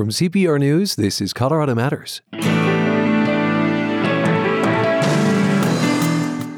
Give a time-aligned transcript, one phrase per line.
[0.00, 2.22] From CPR News, this is Colorado Matters.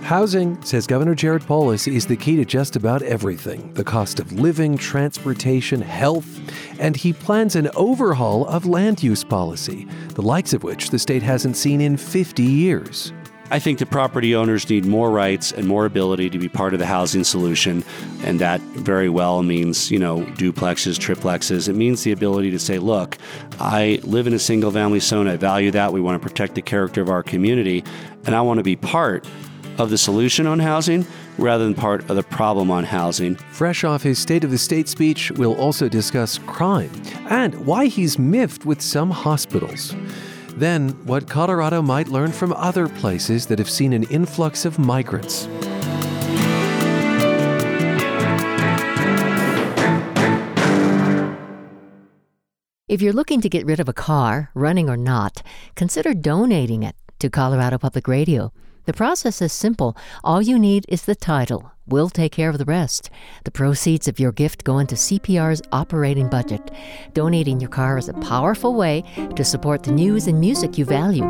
[0.04, 4.30] Housing, says Governor Jared Polis, is the key to just about everything the cost of
[4.30, 6.38] living, transportation, health,
[6.78, 11.24] and he plans an overhaul of land use policy, the likes of which the state
[11.24, 13.12] hasn't seen in 50 years.
[13.50, 16.78] I think the property owners need more rights and more ability to be part of
[16.78, 17.84] the housing solution.
[18.24, 21.68] And that very well means, you know, duplexes, triplexes.
[21.68, 23.18] It means the ability to say, look,
[23.60, 25.28] I live in a single family zone.
[25.28, 25.92] I value that.
[25.92, 27.84] We want to protect the character of our community.
[28.24, 29.26] And I want to be part
[29.78, 31.06] of the solution on housing
[31.38, 33.36] rather than part of the problem on housing.
[33.36, 36.90] Fresh off his State of the State speech, we'll also discuss crime
[37.28, 39.94] and why he's miffed with some hospitals.
[40.56, 45.48] Then, what Colorado might learn from other places that have seen an influx of migrants.
[52.88, 55.42] If you're looking to get rid of a car, running or not,
[55.74, 58.52] consider donating it to Colorado Public Radio.
[58.84, 59.96] The process is simple.
[60.24, 61.70] All you need is the title.
[61.86, 63.10] We'll take care of the rest.
[63.44, 66.70] The proceeds of your gift go into CPR's operating budget.
[67.12, 69.02] Donating your car is a powerful way
[69.36, 71.26] to support the news and music you value.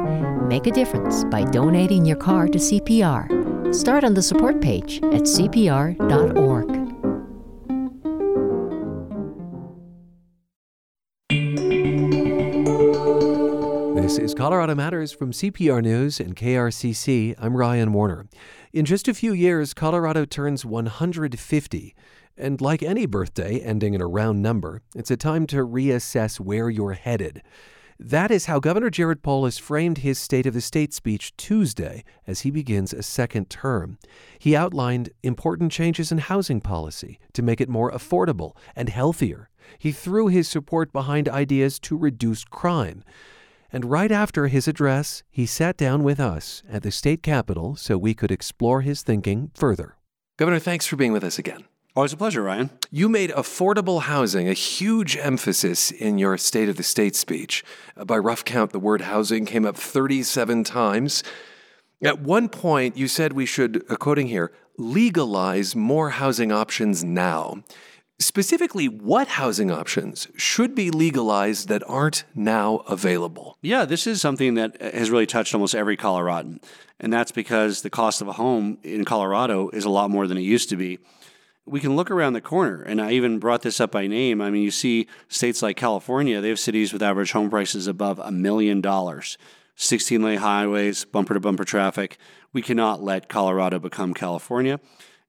[0.47, 3.75] Make a difference by donating your car to CPR.
[3.75, 6.52] Start on the support page at cpr.org.
[14.13, 17.35] This is Colorado Matters from CPR News and KRCC.
[17.39, 18.27] I'm Ryan Warner.
[18.71, 21.95] In just a few years, Colorado turns 150.
[22.37, 26.69] And like any birthday ending in a round number, it's a time to reassess where
[26.69, 27.43] you're headed.
[27.99, 32.43] That is how Governor Jared Polis framed his State of the State speech Tuesday as
[32.43, 33.97] he begins a second term.
[34.39, 39.49] He outlined important changes in housing policy to make it more affordable and healthier.
[39.79, 43.05] He threw his support behind ideas to reduce crime.
[43.73, 47.97] And right after his address, he sat down with us at the state capitol so
[47.97, 49.97] we could explore his thinking further.
[50.37, 51.65] Governor, thanks for being with us again.
[51.94, 52.71] Always a pleasure, Ryan.
[52.91, 57.65] You made affordable housing a huge emphasis in your State of the State speech.
[57.97, 61.22] Uh, by rough count, the word housing came up 37 times.
[62.03, 67.62] At one point, you said we should, uh, quoting here, legalize more housing options now.
[68.22, 73.59] Specifically, what housing options should be legalized that aren't now available?
[73.62, 76.60] Yeah, this is something that uh, has really touched almost every Coloradan.
[77.00, 80.38] And that's because the cost of a home in Colorado is a lot more than
[80.38, 81.00] it used to be.
[81.66, 84.41] We can look around the corner, and I even brought this up by name.
[84.41, 88.21] I mean, you see states like California, they have cities with average home prices above
[88.21, 89.37] a million dollars,
[89.75, 92.19] 16 lane highways, bumper to bumper traffic.
[92.53, 94.78] We cannot let Colorado become California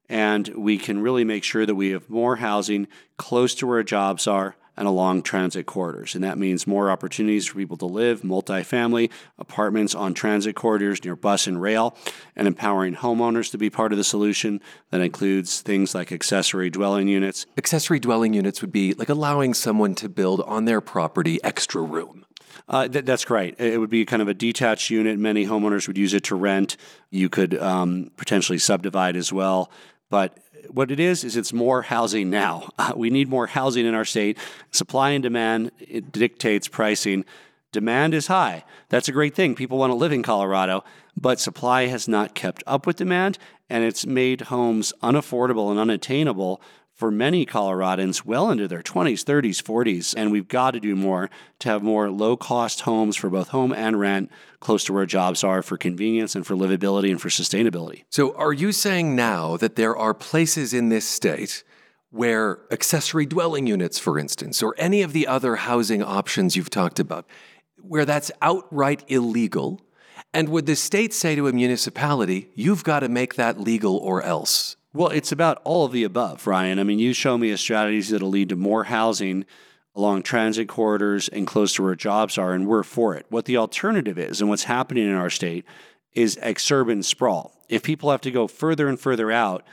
[0.09, 2.87] and we can really make sure that we have more housing
[3.17, 6.15] close to where jobs are and along transit corridors.
[6.15, 11.15] And that means more opportunities for people to live, multifamily, apartments on transit corridors near
[11.15, 11.95] bus and rail,
[12.35, 14.61] and empowering homeowners to be part of the solution.
[14.89, 17.45] That includes things like accessory dwelling units.
[17.57, 22.25] Accessory dwelling units would be like allowing someone to build on their property extra room.
[22.67, 23.59] Uh, th- that's great.
[23.59, 25.19] It would be kind of a detached unit.
[25.19, 26.77] Many homeowners would use it to rent.
[27.09, 29.69] You could um, potentially subdivide as well.
[30.13, 30.37] But
[30.69, 32.69] what it is is it's more housing now.
[32.77, 34.37] Uh, we need more housing in our state.
[34.69, 35.71] Supply and demand
[36.11, 37.25] dictates pricing.
[37.71, 38.63] Demand is high.
[38.89, 39.55] That's a great thing.
[39.55, 40.83] People want to live in Colorado,
[41.17, 43.39] but supply has not kept up with demand,
[43.71, 46.61] and it's made homes unaffordable and unattainable
[46.93, 50.13] for many Coloradans well into their 20s, 30s, 40s.
[50.15, 53.73] And we've got to do more to have more low cost homes for both home
[53.73, 58.03] and rent close to where jobs are for convenience and for livability and for sustainability.
[58.09, 61.63] So, are you saying now that there are places in this state?
[62.11, 66.99] Where accessory dwelling units, for instance, or any of the other housing options you've talked
[66.99, 67.25] about,
[67.81, 69.81] where that's outright illegal,
[70.31, 74.21] and would the state say to a municipality, you've got to make that legal or
[74.21, 74.75] else?
[74.95, 76.77] Well, it's about all of the above, Ryan.
[76.77, 79.43] I mean, you show me a strategy that'll lead to more housing
[79.95, 83.25] along transit corridors and close to where jobs are, and we're for it.
[83.29, 85.65] What the alternative is, and what's happening in our state,
[86.13, 87.59] is exurban sprawl.
[87.69, 89.65] If people have to go further and further out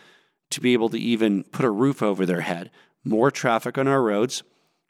[0.50, 2.70] to be able to even put a roof over their head,
[3.04, 4.42] more traffic on our roads,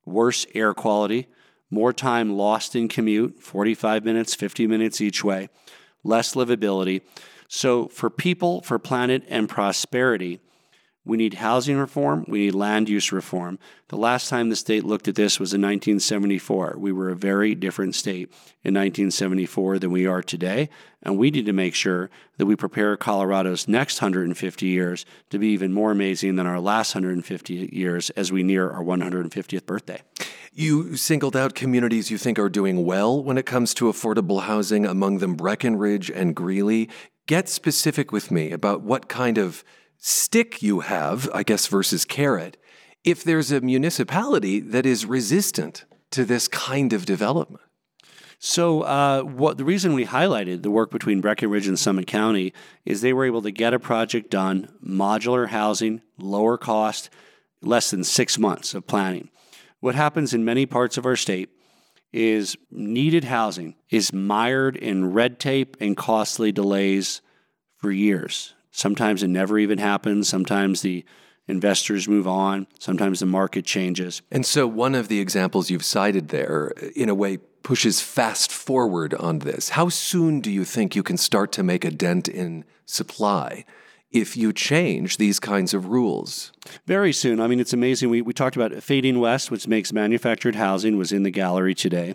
[0.04, 1.26] worse air quality,
[1.72, 5.48] more time lost in commute 45 minutes, 50 minutes each way,
[6.02, 7.02] less livability.
[7.48, 10.40] So, for people, for planet, and prosperity,
[11.04, 12.24] we need housing reform.
[12.28, 13.58] We need land use reform.
[13.88, 16.76] The last time the state looked at this was in 1974.
[16.78, 18.28] We were a very different state
[18.62, 20.68] in 1974 than we are today.
[21.02, 25.48] And we need to make sure that we prepare Colorado's next 150 years to be
[25.48, 30.02] even more amazing than our last 150 years as we near our 150th birthday.
[30.60, 34.84] You singled out communities you think are doing well when it comes to affordable housing,
[34.84, 36.90] among them Breckenridge and Greeley.
[37.26, 39.64] Get specific with me about what kind of
[39.96, 42.58] stick you have, I guess, versus carrot,
[43.04, 47.64] if there's a municipality that is resistant to this kind of development.
[48.38, 52.52] So, uh, what the reason we highlighted the work between Breckenridge and Summit County
[52.84, 57.08] is they were able to get a project done, modular housing, lower cost,
[57.62, 59.30] less than six months of planning.
[59.80, 61.48] What happens in many parts of our state
[62.12, 67.22] is needed housing is mired in red tape and costly delays
[67.76, 68.54] for years.
[68.70, 70.28] Sometimes it never even happens.
[70.28, 71.04] Sometimes the
[71.48, 72.66] investors move on.
[72.78, 74.22] Sometimes the market changes.
[74.30, 79.14] And so, one of the examples you've cited there, in a way, pushes fast forward
[79.14, 79.70] on this.
[79.70, 83.64] How soon do you think you can start to make a dent in supply?
[84.10, 86.52] If you change these kinds of rules?
[86.86, 87.40] Very soon.
[87.40, 88.10] I mean, it's amazing.
[88.10, 92.14] We, we talked about Fading West, which makes manufactured housing, was in the gallery today.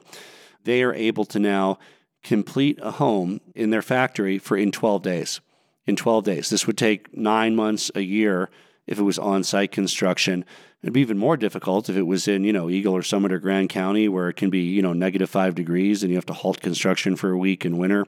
[0.63, 1.79] They are able to now
[2.23, 5.41] complete a home in their factory for in 12 days.
[5.85, 6.49] In 12 days.
[6.49, 8.49] This would take nine months, a year
[8.87, 10.43] if it was on site construction.
[10.81, 13.39] It'd be even more difficult if it was in, you know, Eagle or Summit or
[13.39, 16.33] Grand County where it can be, you know, negative five degrees and you have to
[16.33, 18.05] halt construction for a week in winter.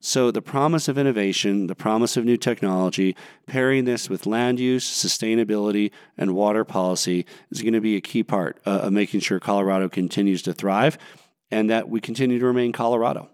[0.00, 3.16] So, the promise of innovation, the promise of new technology,
[3.46, 8.22] pairing this with land use, sustainability, and water policy is going to be a key
[8.22, 10.98] part uh, of making sure Colorado continues to thrive
[11.50, 13.30] and that we continue to remain Colorado.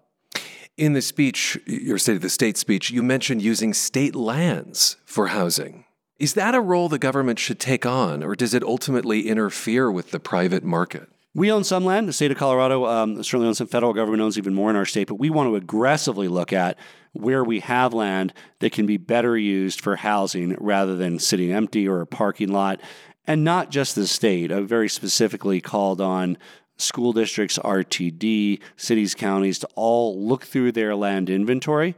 [0.76, 5.28] In the speech, your State of the State speech, you mentioned using state lands for
[5.28, 5.84] housing.
[6.18, 10.12] Is that a role the government should take on, or does it ultimately interfere with
[10.12, 11.08] the private market?
[11.34, 12.08] We own some land.
[12.08, 13.66] The state of Colorado um, certainly owns some.
[13.66, 16.78] Federal government owns even more in our state, but we want to aggressively look at
[17.12, 21.88] where we have land that can be better used for housing rather than sitting empty
[21.88, 22.80] or a parking lot.
[23.26, 24.52] And not just the state.
[24.52, 26.36] I've very specifically called on
[26.76, 31.94] school districts, RTD, cities, counties to all look through their land inventory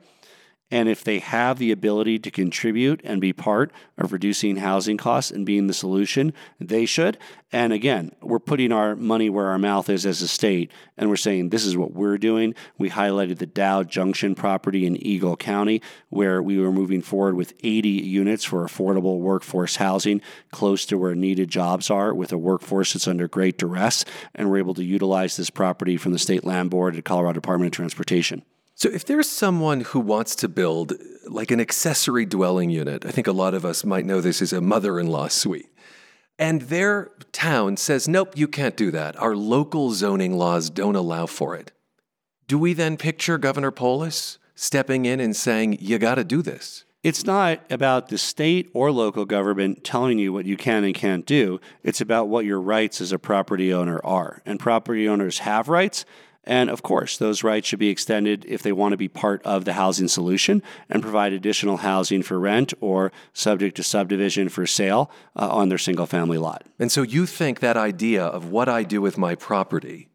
[0.74, 5.30] and if they have the ability to contribute and be part of reducing housing costs
[5.30, 7.16] and being the solution, they should.
[7.52, 11.14] And again, we're putting our money where our mouth is as a state, and we're
[11.14, 12.56] saying this is what we're doing.
[12.76, 17.54] We highlighted the Dowd Junction property in Eagle County, where we were moving forward with
[17.62, 22.94] 80 units for affordable workforce housing close to where needed jobs are, with a workforce
[22.94, 24.04] that's under great duress.
[24.34, 27.68] And we're able to utilize this property from the State Land Board and Colorado Department
[27.68, 28.42] of Transportation.
[28.76, 30.94] So, if there's someone who wants to build
[31.28, 34.52] like an accessory dwelling unit, I think a lot of us might know this as
[34.52, 35.70] a mother in law suite,
[36.38, 39.16] and their town says, nope, you can't do that.
[39.20, 41.72] Our local zoning laws don't allow for it.
[42.48, 46.84] Do we then picture Governor Polis stepping in and saying, you got to do this?
[47.02, 51.26] It's not about the state or local government telling you what you can and can't
[51.26, 51.60] do.
[51.82, 54.40] It's about what your rights as a property owner are.
[54.46, 56.06] And property owners have rights,
[56.46, 59.64] and of course, those rights should be extended if they want to be part of
[59.64, 65.10] the housing solution and provide additional housing for rent or subject to subdivision for sale
[65.36, 66.64] uh, on their single family lot.
[66.78, 70.08] And so you think that idea of what I do with my property,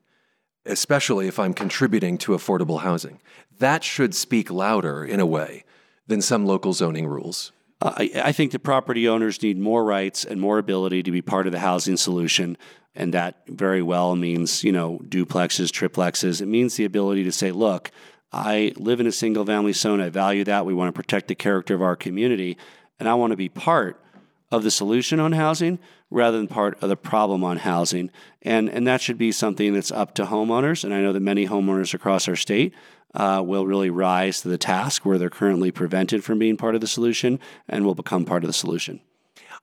[0.66, 3.20] especially if I'm contributing to affordable housing,
[3.58, 5.64] that should speak louder in a way
[6.08, 7.52] than some local zoning rules.
[7.82, 11.46] I, I think the property owners need more rights and more ability to be part
[11.46, 12.58] of the housing solution
[12.96, 16.42] and that very well means, you know, duplexes, triplexes.
[16.42, 17.92] It means the ability to say, look,
[18.34, 20.02] I live in a single family zone.
[20.02, 20.66] I value that.
[20.66, 22.58] We want to protect the character of our community.
[23.00, 24.04] And I want to be part
[24.52, 25.80] of the solution on housing
[26.12, 28.10] rather than part of the problem on housing.
[28.42, 30.84] And, and that should be something that's up to homeowners.
[30.84, 32.74] And I know that many homeowners across our state
[33.14, 36.82] uh, will really rise to the task where they're currently prevented from being part of
[36.82, 39.00] the solution and will become part of the solution.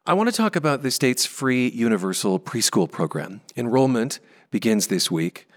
[0.05, 3.41] I want to talk about the state's free universal preschool program.
[3.57, 5.49] Enrollment begins this week,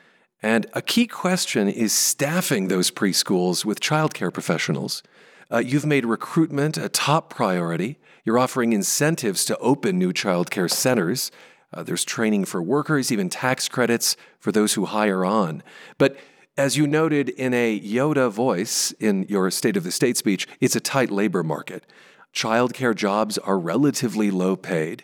[0.42, 5.04] and a key question is staffing those preschools with childcare professionals.
[5.52, 7.98] Uh, you've made recruitment a top priority.
[8.24, 11.32] You're offering incentives to open new childcare centers.
[11.74, 15.62] Uh, there's training for workers, even tax credits for those who hire on.
[15.98, 16.18] But
[16.60, 20.76] as you noted in a Yoda voice in your State of the State speech, it's
[20.76, 21.86] a tight labor market
[22.34, 25.04] childcare jobs are relatively low paid.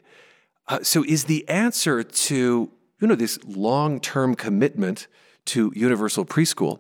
[0.68, 2.70] Uh, so, is the answer to
[3.00, 5.08] you know this long-term commitment
[5.46, 6.80] to universal preschool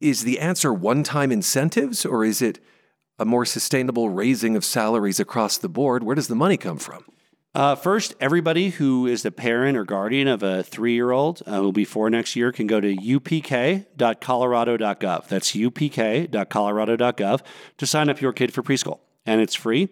[0.00, 2.58] is the answer one-time incentives, or is it
[3.18, 6.02] a more sustainable raising of salaries across the board?
[6.02, 7.04] Where does the money come from?
[7.54, 11.56] Uh, first, everybody who is the parent or guardian of a three year old uh,
[11.56, 15.28] who will be four next year can go to upk.colorado.gov.
[15.28, 17.40] That's upk.colorado.gov
[17.78, 19.88] to sign up your kid for preschool and it's free.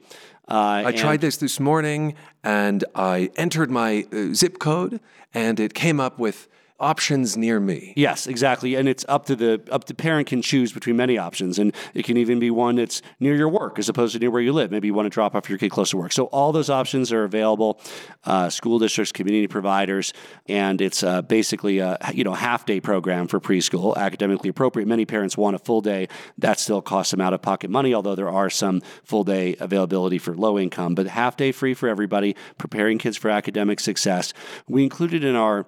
[0.49, 5.01] Uh, I tried this this morning and I entered my uh, zip code
[5.35, 7.93] and it came up with options near me.
[7.97, 8.75] Yes, exactly.
[8.75, 11.59] And it's up to the up the parent can choose between many options.
[11.59, 14.43] And it can even be one that's near your work as opposed to near where
[14.43, 14.71] you live.
[14.71, 16.13] Maybe you want to drop off your kid close to work.
[16.13, 17.81] So all those options are available,
[18.25, 20.13] uh, school districts, community providers,
[20.49, 24.87] and it's uh, basically a you know half day program for preschool, academically appropriate.
[24.87, 26.09] Many parents want a full day.
[26.39, 30.19] That still costs them out of pocket money, although there are some full day availability
[30.19, 30.95] for low income.
[30.95, 34.33] But half day free for everybody, preparing kids for academic success.
[34.69, 35.67] We included in our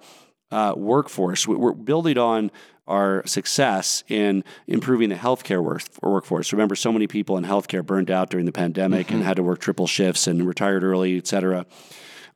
[0.51, 1.47] uh, workforce.
[1.47, 2.51] We're building on
[2.87, 6.51] our success in improving the healthcare work- workforce.
[6.51, 9.17] Remember, so many people in healthcare burned out during the pandemic mm-hmm.
[9.17, 11.65] and had to work triple shifts and retired early, et cetera.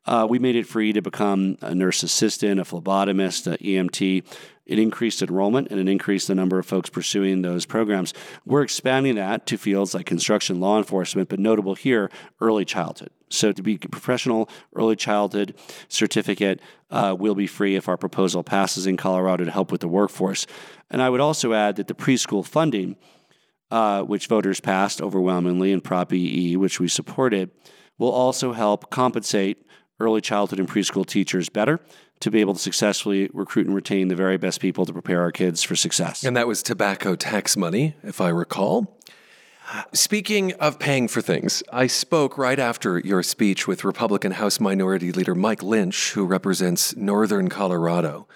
[0.05, 4.23] Uh, we made it free to become a nurse assistant, a phlebotomist, an EMT.
[4.65, 8.13] It increased enrollment and it increased the number of folks pursuing those programs.
[8.45, 13.09] We're expanding that to fields like construction, law enforcement, but notable here, early childhood.
[13.29, 15.55] So to be a professional early childhood
[15.87, 19.87] certificate uh, will be free if our proposal passes in Colorado to help with the
[19.87, 20.45] workforce.
[20.89, 22.95] And I would also add that the preschool funding,
[23.71, 27.49] uh, which voters passed overwhelmingly in Prop EE, which we supported,
[27.97, 29.65] will also help compensate
[29.99, 31.79] early childhood and preschool teachers better
[32.19, 35.31] to be able to successfully recruit and retain the very best people to prepare our
[35.31, 36.23] kids for success.
[36.23, 38.97] And that was tobacco tax money, if I recall.
[39.93, 45.11] Speaking of paying for things, I spoke right after your speech with Republican House Minority
[45.11, 48.27] Leader Mike Lynch, who represents Northern Colorado.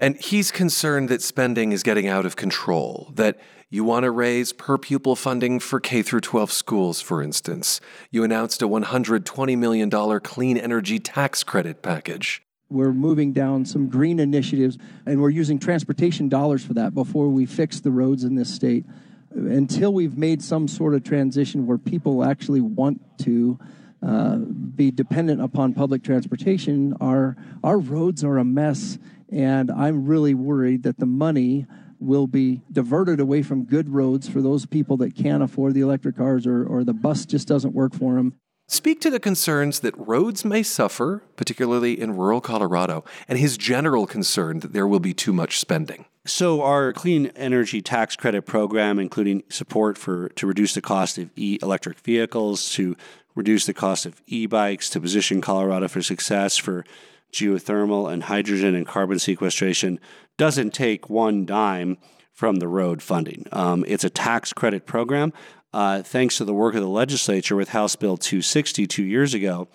[0.00, 3.38] And he's concerned that spending is getting out of control, that
[3.68, 7.80] you want to raise per pupil funding for K through 12 schools, for instance.
[8.10, 9.90] You announced a $120 million
[10.20, 12.42] clean energy tax credit package.
[12.70, 17.44] We're moving down some green initiatives, and we're using transportation dollars for that before we
[17.44, 18.86] fix the roads in this state
[19.34, 23.58] until we've made some sort of transition where people actually want to
[24.02, 28.98] uh, be dependent upon public transportation, our our roads are a mess,
[29.30, 31.66] and I'm really worried that the money
[31.98, 36.16] will be diverted away from good roads for those people that can't afford the electric
[36.16, 38.34] cars or, or the bus just doesn't work for them.
[38.66, 44.06] Speak to the concerns that roads may suffer, particularly in rural Colorado, and his general
[44.06, 46.04] concern that there will be too much spending.
[46.24, 51.30] So our clean energy tax credit program, including support for to reduce the cost of
[51.34, 52.96] e electric vehicles, to
[53.34, 56.84] reduce the cost of e-bikes, to position Colorado for success for
[57.32, 59.98] geothermal and hydrogen and carbon sequestration,
[60.36, 61.98] doesn't take one dime
[62.32, 63.46] from the road funding.
[63.52, 65.32] Um, it's a tax credit program.
[65.72, 69.68] Uh, thanks to the work of the legislature with House Bill 260 two years ago,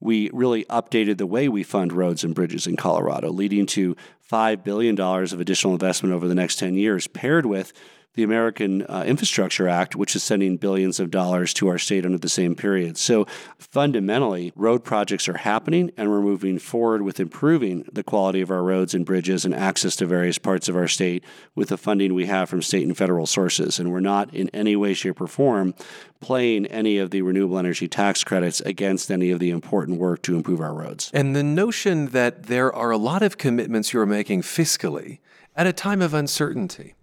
[0.00, 3.96] we really updated the way we fund roads and bridges in Colorado, leading to
[4.30, 7.72] $5 billion of additional investment over the next 10 years, paired with
[8.14, 12.18] the American uh, Infrastructure Act, which is sending billions of dollars to our state under
[12.18, 12.96] the same period.
[12.96, 13.26] So
[13.58, 18.62] fundamentally, road projects are happening, and we're moving forward with improving the quality of our
[18.62, 22.26] roads and bridges and access to various parts of our state with the funding we
[22.26, 23.78] have from state and federal sources.
[23.78, 25.74] And we're not in any way, shape, or form
[26.20, 30.36] playing any of the renewable energy tax credits against any of the important work to
[30.36, 31.10] improve our roads.
[31.12, 35.18] And the notion that there are a lot of commitments you're making fiscally
[35.56, 36.94] at a time of uncertainty.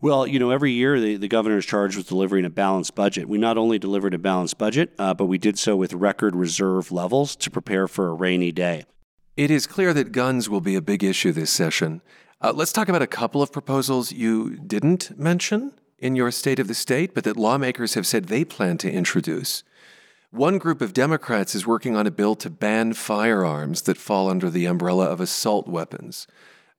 [0.00, 3.28] Well, you know, every year the, the governor is charged with delivering a balanced budget.
[3.28, 6.92] We not only delivered a balanced budget, uh, but we did so with record reserve
[6.92, 8.84] levels to prepare for a rainy day.
[9.36, 12.02] It is clear that guns will be a big issue this session.
[12.40, 16.68] Uh, let's talk about a couple of proposals you didn't mention in your State of
[16.68, 19.62] the State, but that lawmakers have said they plan to introduce.
[20.30, 24.50] One group of Democrats is working on a bill to ban firearms that fall under
[24.50, 26.26] the umbrella of assault weapons.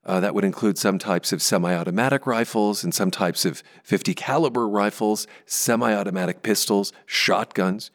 [0.10, 4.68] Uh, that would include some types of semi-automatic rifles and some types of 50 caliber
[4.68, 7.92] rifles, semi-automatic pistols, shotguns,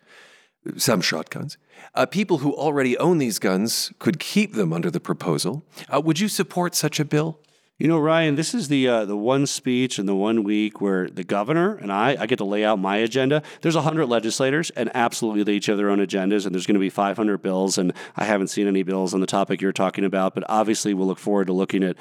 [0.77, 1.59] some shotguns.
[1.93, 5.65] Uh, people who already own these guns could keep them under the proposal.
[5.93, 7.41] Uh, would you support such a bill?
[7.77, 11.09] You know, Ryan, this is the uh, the one speech and the one week where
[11.09, 13.43] the governor and I I get to lay out my agenda.
[13.63, 16.81] There's hundred legislators, and absolutely they each have their own agendas, and there's going to
[16.81, 20.37] be 500 bills, and I haven't seen any bills on the topic you're talking about,
[20.37, 21.97] but obviously we'll look forward to looking at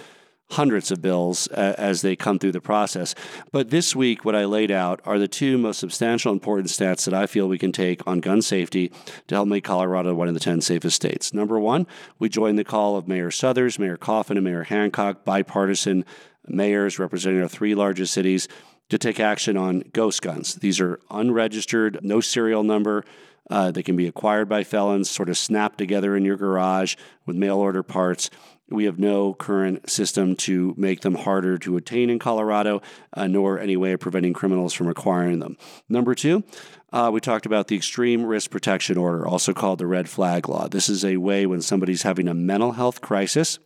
[0.54, 3.14] hundreds of bills uh, as they come through the process.
[3.52, 7.14] But this week, what I laid out are the two most substantial important stats that
[7.14, 8.92] I feel we can take on gun safety
[9.28, 11.34] to help make Colorado one of the 10 safest states.
[11.34, 11.88] Number one,
[12.20, 16.06] we joined the call of Mayor Suthers, Mayor Coffman, and Mayor Hancock, bipartisan
[16.48, 18.48] mayors representing our three largest cities,
[18.90, 20.56] to take action on ghost guns.
[20.56, 23.04] These are unregistered, no serial number.
[23.50, 26.96] Uh, they can be acquired by felons, sort of snapped together in your garage
[27.26, 28.30] with mail order parts.
[28.70, 32.82] We have no current system to make them harder to attain in Colorado,
[33.14, 35.58] uh, nor any way of preventing criminals from acquiring them.
[35.90, 36.44] Number two,
[36.92, 40.68] uh, we talked about the Extreme Risk Protection Order, also called the Red Flag Law.
[40.68, 43.60] This is a way when somebody's having a mental health crisis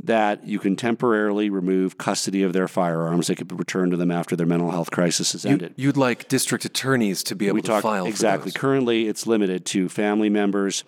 [0.00, 3.26] that you can temporarily remove custody of their firearms.
[3.26, 5.74] They could be returned to them after their mental health crisis is ended.
[5.76, 8.52] You, would like district attorneys to be able we to talk, file exactly.
[8.52, 10.84] Currently, it's limited to family members.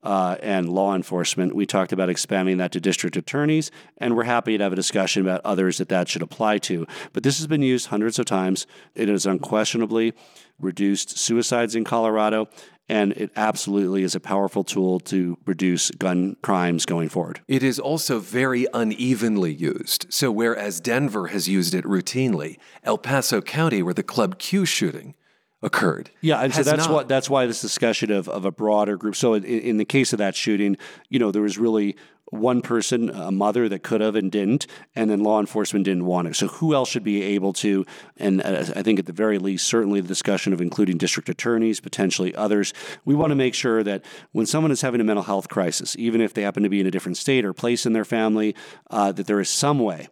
[0.00, 1.56] Uh, and law enforcement.
[1.56, 5.22] We talked about expanding that to district attorneys, and we're happy to have a discussion
[5.22, 6.86] about others that that should apply to.
[7.12, 8.64] But this has been used hundreds of times.
[8.94, 10.14] It has unquestionably
[10.60, 12.48] reduced suicides in Colorado,
[12.88, 17.40] and it absolutely is a powerful tool to reduce gun crimes going forward.
[17.46, 20.06] It is also very unevenly used.
[20.08, 25.14] So, whereas Denver has used it routinely, El Paso County, where the Club Q shooting
[25.62, 26.10] occurred.
[26.20, 26.92] Yeah, and so that's not.
[26.92, 29.16] what that's why this discussion of, of a broader group.
[29.16, 30.76] So in, in the case of that shooting,
[31.08, 31.96] you know, there was really
[32.30, 36.28] one person, a mother that could have and didn't, and then law enforcement didn't want
[36.28, 36.36] it.
[36.36, 37.86] So who else should be able to?
[38.16, 42.34] And I think at the very least, certainly the discussion of including district attorneys, potentially
[42.34, 42.74] others.
[43.04, 46.20] We want to make sure that when someone is having a mental health crisis, even
[46.20, 48.54] if they happen to be in a different state or place in their family,
[48.90, 50.08] uh, that there is some way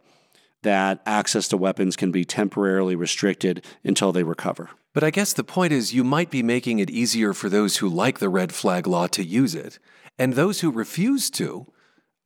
[0.63, 4.71] that access to weapons can be temporarily restricted until they recover.
[4.97, 7.87] But I guess the point is you might be making it easier for those who
[7.87, 9.79] like the red flag law to use it,
[10.19, 11.71] and those who refuse to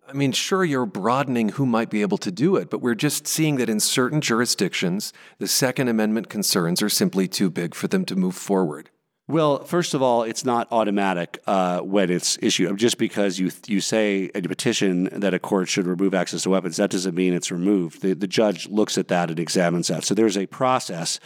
[0.08, 3.26] I mean, sure, you're broadening who might be able to do it, but we're just
[3.26, 8.04] seeing that in certain jurisdictions, the Second Amendment concerns are simply too big for them
[8.04, 8.90] to move forward.
[9.26, 12.76] Well, first of all, it's not automatic uh, when it's issued.
[12.76, 16.50] Just because you you say in a petition that a court should remove access to
[16.50, 18.02] weapons, that doesn't mean it's removed.
[18.02, 20.04] The, the judge looks at that and examines that.
[20.04, 21.18] So there's a process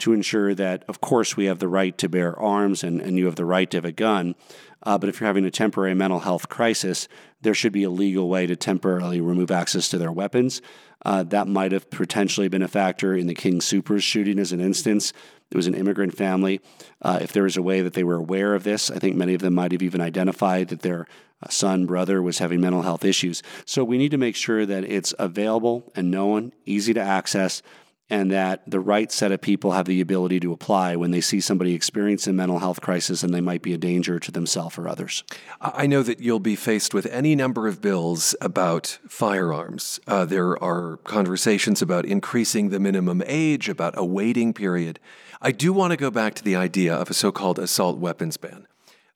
[0.00, 3.26] to ensure that, of course, we have the right to bear arms and, and you
[3.26, 4.34] have the right to have a gun.
[4.82, 7.06] Uh, but if you're having a temporary mental health crisis,
[7.42, 10.62] there should be a legal way to temporarily remove access to their weapons.
[11.04, 14.60] Uh, that might have potentially been a factor in the King Soopers shooting, as an
[14.60, 15.12] instance.
[15.50, 16.60] It was an immigrant family.
[17.02, 19.34] Uh, if there was a way that they were aware of this, I think many
[19.34, 21.06] of them might have even identified that their
[21.42, 23.42] uh, son, brother was having mental health issues.
[23.64, 27.62] So we need to make sure that it's available and known, easy to access,
[28.10, 31.40] and that the right set of people have the ability to apply when they see
[31.40, 34.88] somebody experiencing a mental health crisis and they might be a danger to themselves or
[34.88, 35.22] others.
[35.60, 40.00] I know that you'll be faced with any number of bills about firearms.
[40.08, 44.98] Uh, there are conversations about increasing the minimum age, about a waiting period.
[45.40, 48.36] I do want to go back to the idea of a so called assault weapons
[48.36, 48.66] ban.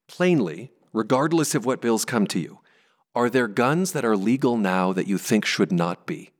[0.07, 2.61] Plainly, regardless of what bills come to you,
[3.15, 6.31] are there guns that are legal now that you think should not be?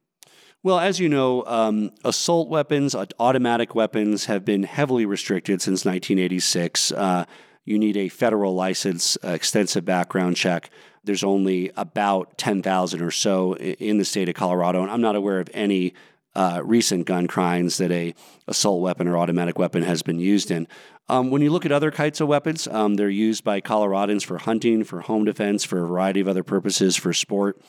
[0.65, 6.91] Well, as you know, um, assault weapons, automatic weapons have been heavily restricted since 1986.
[6.91, 7.27] Uh,
[7.67, 10.71] you need a federal license, uh, extensive background check.
[11.05, 15.39] There's only about 10,000 or so in the state of Colorado, and I'm not aware
[15.39, 15.93] of any
[16.35, 18.15] uh, recent gun crimes that a
[18.49, 20.67] assault weapon or automatic weapon has been used in.
[21.11, 24.39] Um, when you look at other kinds of weapons, um, they're used by Coloradans for
[24.39, 27.61] hunting, for home defense, for a variety of other purposes, for sport.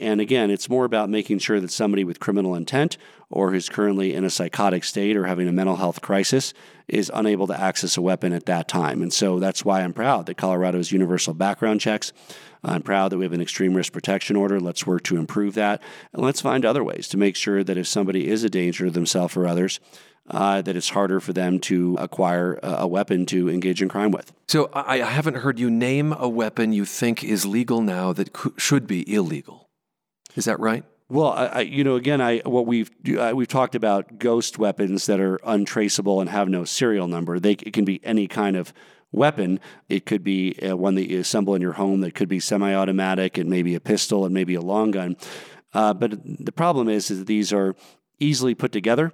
[0.00, 2.96] And again, it's more about making sure that somebody with criminal intent
[3.28, 6.54] or who's currently in a psychotic state or having a mental health crisis
[6.88, 9.02] is unable to access a weapon at that time.
[9.02, 12.12] And so that's why I'm proud that Colorado has universal background checks.
[12.64, 14.58] I'm proud that we have an extreme risk protection order.
[14.58, 15.82] Let's work to improve that.
[16.12, 18.90] And let's find other ways to make sure that if somebody is a danger to
[18.90, 19.80] themselves or others,
[20.28, 24.32] uh, that it's harder for them to acquire a weapon to engage in crime with.
[24.48, 28.86] So I haven't heard you name a weapon you think is legal now that should
[28.86, 29.69] be illegal.
[30.36, 30.84] Is that right?
[31.08, 35.06] Well, I, I, you know, again, I what we've uh, we've talked about ghost weapons
[35.06, 37.40] that are untraceable and have no serial number.
[37.40, 38.72] They it can be any kind of
[39.10, 39.58] weapon.
[39.88, 42.00] It could be uh, one that you assemble in your home.
[42.00, 43.38] That could be semi-automatic.
[43.38, 44.24] It may be a pistol.
[44.24, 45.16] It may be a long gun.
[45.74, 47.74] Uh, but the problem is, is that these are
[48.20, 49.12] easily put together,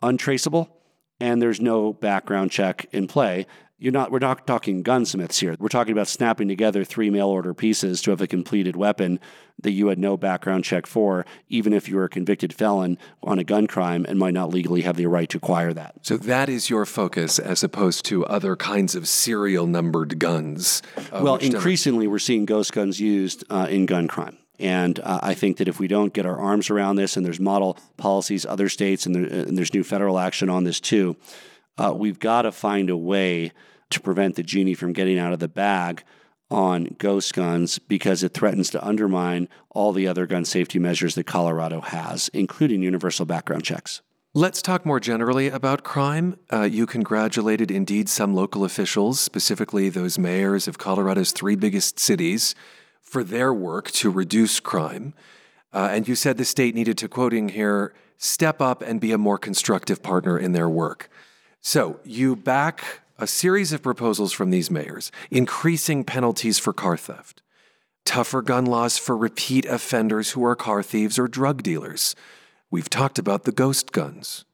[0.00, 0.80] untraceable,
[1.20, 3.46] and there's no background check in play
[3.84, 5.56] you're not we're not talking gunsmiths here.
[5.58, 9.20] We're talking about snapping together three mail order pieces to have a completed weapon
[9.60, 13.38] that you had no background check for, even if you were a convicted felon on
[13.38, 15.96] a gun crime and might not legally have the right to acquire that.
[16.00, 20.80] So that is your focus as opposed to other kinds of serial numbered guns.
[20.96, 24.38] Uh, well, increasingly we're seeing ghost guns used uh, in gun crime.
[24.58, 27.40] And uh, I think that if we don't get our arms around this, and there's
[27.40, 31.16] model policies, other states, and, there, and there's new federal action on this too,
[31.76, 33.52] uh, we've got to find a way
[33.90, 36.04] to prevent the genie from getting out of the bag
[36.50, 41.24] on ghost guns because it threatens to undermine all the other gun safety measures that
[41.24, 44.02] Colorado has, including universal background checks.
[44.36, 46.36] Let's talk more generally about crime.
[46.52, 52.54] Uh, you congratulated indeed some local officials, specifically those mayors of Colorado's three biggest cities,
[53.00, 55.14] for their work to reduce crime.
[55.72, 59.18] Uh, and you said the state needed to, quoting here, step up and be a
[59.18, 61.08] more constructive partner in their work.
[61.60, 67.42] So you back a series of proposals from these mayors, increasing penalties for car theft,
[68.04, 72.14] tougher gun laws for repeat offenders who are car thieves or drug dealers.
[72.70, 74.44] We've talked about the ghost guns.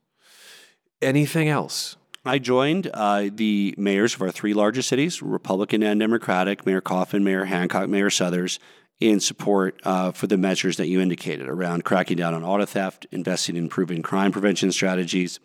[1.00, 1.96] Anything else?
[2.24, 7.22] I joined uh, the mayors of our three largest cities, Republican and Democratic, Mayor Coffman,
[7.24, 8.58] Mayor Hancock, Mayor Suthers,
[9.00, 13.06] in support uh, for the measures that you indicated around cracking down on auto theft,
[13.10, 15.40] investing in proven crime prevention strategies.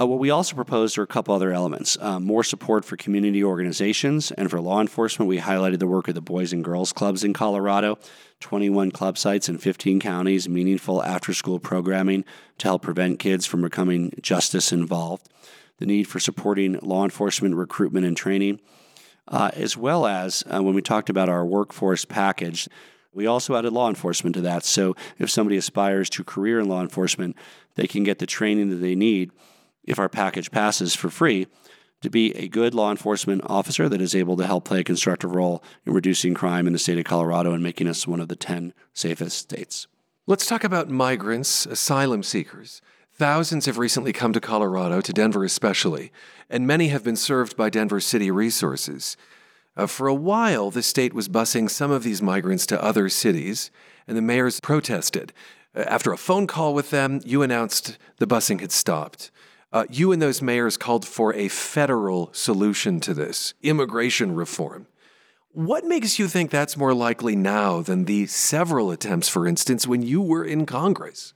[0.00, 3.44] Uh, what we also proposed are a couple other elements uh, more support for community
[3.44, 5.28] organizations and for law enforcement.
[5.28, 7.98] We highlighted the work of the Boys and Girls Clubs in Colorado,
[8.40, 12.24] 21 club sites in 15 counties, meaningful after school programming
[12.56, 15.28] to help prevent kids from becoming justice involved
[15.82, 18.60] the need for supporting law enforcement recruitment and training,
[19.28, 22.68] uh, as well as uh, when we talked about our workforce package,
[23.12, 24.64] we also added law enforcement to that.
[24.64, 27.36] So if somebody aspires to career in law enforcement,
[27.74, 29.32] they can get the training that they need
[29.84, 31.46] if our package passes for free
[32.02, 35.34] to be a good law enforcement officer that is able to help play a constructive
[35.34, 38.36] role in reducing crime in the state of Colorado and making us one of the
[38.36, 39.86] 10 safest states.
[40.26, 42.82] Let's talk about migrants, asylum seekers.
[43.12, 46.12] Thousands have recently come to Colorado, to Denver especially,
[46.50, 49.16] and many have been served by Denver City Resources.
[49.76, 53.70] Uh, for a while, the state was busing some of these migrants to other cities,
[54.06, 55.32] and the mayors protested.
[55.74, 59.30] Uh, after a phone call with them, you announced the busing had stopped.
[59.72, 64.86] Uh, you and those mayors called for a federal solution to this immigration reform.
[65.52, 70.02] What makes you think that's more likely now than the several attempts, for instance, when
[70.02, 71.34] you were in Congress?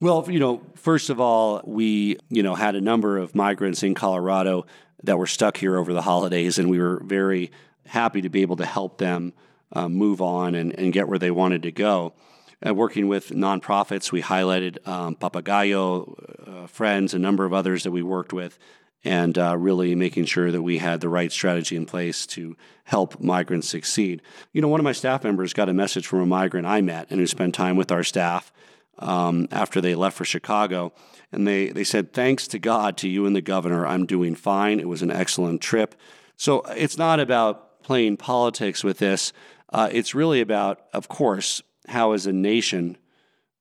[0.00, 3.94] Well, you know, first of all, we, you know, had a number of migrants in
[3.94, 4.66] Colorado
[5.02, 7.50] that were stuck here over the holidays, and we were very
[7.86, 9.32] happy to be able to help them
[9.72, 12.14] uh, move on and, and get where they wanted to go.
[12.66, 17.92] Uh, working with nonprofits, we highlighted um, Papagayo, uh, Friends, a number of others that
[17.92, 18.58] we worked with,
[19.04, 23.20] and uh, really making sure that we had the right strategy in place to help
[23.20, 24.22] migrants succeed.
[24.52, 27.06] You know, one of my staff members got a message from a migrant I met
[27.10, 28.52] and who spent time with our staff
[28.98, 30.92] um, after they left for Chicago.
[31.30, 34.80] And they, they said, Thanks to God, to you and the governor, I'm doing fine.
[34.80, 35.94] It was an excellent trip.
[36.36, 39.32] So it's not about playing politics with this.
[39.70, 42.96] Uh, it's really about, of course, how as a nation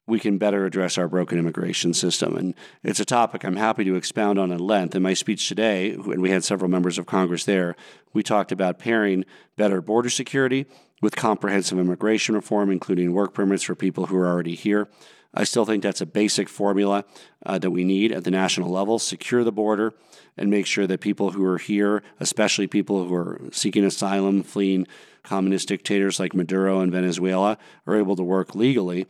[0.07, 2.37] we can better address our broken immigration system.
[2.37, 4.95] And it's a topic I'm happy to expound on at length.
[4.95, 7.75] In my speech today, and we had several members of Congress there,
[8.13, 9.25] we talked about pairing
[9.57, 10.65] better border security
[11.01, 14.87] with comprehensive immigration reform, including work permits for people who are already here.
[15.33, 17.03] I still think that's a basic formula
[17.45, 19.93] uh, that we need at the national level secure the border
[20.37, 24.87] and make sure that people who are here, especially people who are seeking asylum, fleeing
[25.27, 29.05] communist dictators like Maduro and Venezuela, are able to work legally.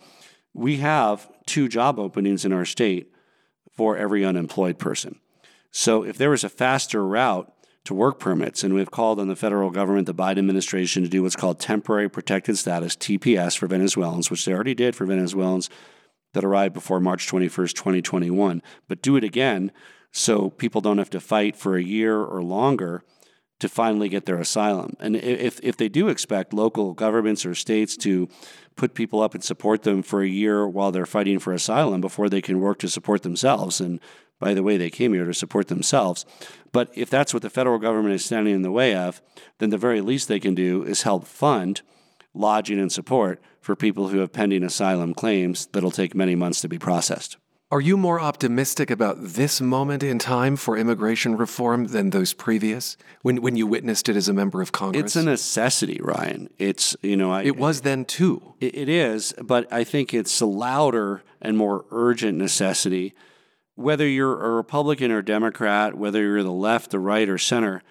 [0.54, 3.12] We have two job openings in our state
[3.72, 5.20] for every unemployed person.
[5.72, 7.54] So if there was a faster route
[7.86, 11.24] to work permits, and we've called on the federal government, the Biden administration, to do
[11.24, 15.70] what's called temporary protected status, TPS, for Venezuelans, which they already did for Venezuelans
[16.34, 18.62] that arrived before March 21st, 2021.
[18.88, 19.72] But do it again
[20.12, 23.04] so people don't have to fight for a year or longer
[23.60, 24.96] to finally get their asylum.
[25.00, 28.30] And if, if they do expect local governments or states to
[28.76, 32.30] put people up and support them for a year while they're fighting for asylum before
[32.30, 34.00] they can work to support themselves, and
[34.40, 36.26] by the way, they came here to support themselves.
[36.72, 39.22] But if that's what the federal government is standing in the way of,
[39.58, 41.82] then the very least they can do is help fund
[42.36, 46.70] lodging and support for people who have pending asylum claims that'll take many months to
[46.70, 47.38] be processed.
[47.70, 52.96] Are you more optimistic about this moment in time for immigration reform than those previous,
[53.24, 55.04] when, when you witnessed it as a member of Congress?
[55.04, 56.50] It's a necessity, Ryan.
[56.58, 58.54] It's, you know, I, it was then too.
[58.62, 63.14] it, it is, but I think it's a louder and more urgent necessity.
[63.76, 67.84] Whether you're a Republican or Democrat, whether you're the left, the right, or center,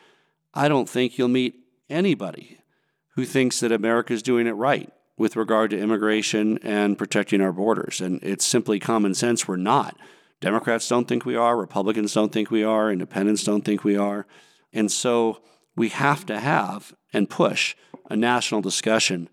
[0.55, 1.55] I don't think you'll meet
[1.91, 2.61] anybody
[3.09, 7.53] who thinks that America is doing it right with regard to immigration and protecting our
[7.53, 8.01] borders.
[8.01, 9.97] And it's simply common sense we're not.
[10.41, 14.27] Democrats don't think we are, Republicans don't think we are, independents don't think we are.
[14.73, 15.41] And so
[15.75, 17.75] we have to have and push
[18.11, 19.29] a national discussion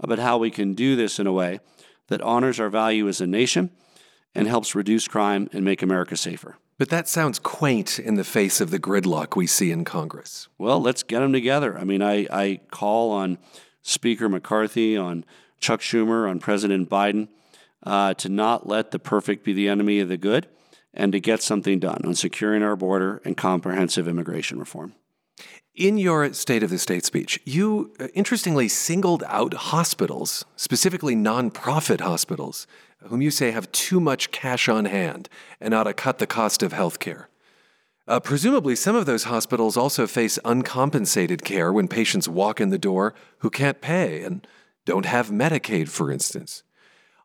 [0.00, 1.60] about how we can do this in a way
[2.08, 3.70] that honors our value as a nation
[4.34, 6.56] and helps reduce crime and make America safer.
[6.78, 10.48] But that sounds quaint in the face of the gridlock we see in Congress.
[10.58, 11.76] Well, let's get them together.
[11.76, 13.38] I mean, I, I call on
[13.88, 15.24] Speaker McCarthy, on
[15.60, 17.28] Chuck Schumer, on President Biden,
[17.82, 20.46] uh, to not let the perfect be the enemy of the good
[20.92, 24.94] and to get something done on securing our border and comprehensive immigration reform.
[25.74, 32.00] In your State of the State speech, you uh, interestingly singled out hospitals, specifically nonprofit
[32.00, 32.66] hospitals,
[33.04, 35.28] whom you say have too much cash on hand
[35.60, 37.27] and ought to cut the cost of health care.
[38.08, 42.78] Uh, presumably, some of those hospitals also face uncompensated care when patients walk in the
[42.78, 44.46] door who can't pay, and
[44.86, 46.62] don't have Medicaid, for instance.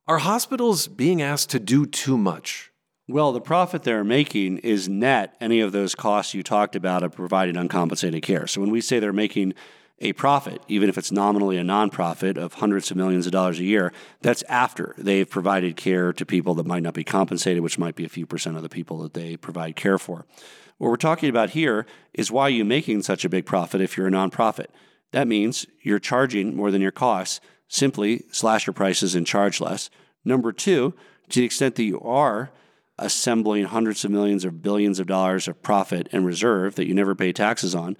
[0.09, 2.69] Are hospitals being asked to do too much?
[3.07, 7.13] Well, the profit they're making is net any of those costs you talked about of
[7.13, 8.45] providing uncompensated care.
[8.45, 9.53] So when we say they're making
[9.99, 13.63] a profit, even if it's nominally a nonprofit of hundreds of millions of dollars a
[13.63, 17.95] year, that's after they've provided care to people that might not be compensated, which might
[17.95, 20.25] be a few percent of the people that they provide care for.
[20.77, 23.95] What we're talking about here is why you're you making such a big profit if
[23.95, 24.67] you're a nonprofit?
[25.11, 29.89] That means you're charging more than your costs simply slash your prices and charge less.
[30.25, 30.93] Number two,
[31.29, 32.51] to the extent that you are
[32.99, 37.15] assembling hundreds of millions or billions of dollars of profit and reserve that you never
[37.15, 37.97] pay taxes on,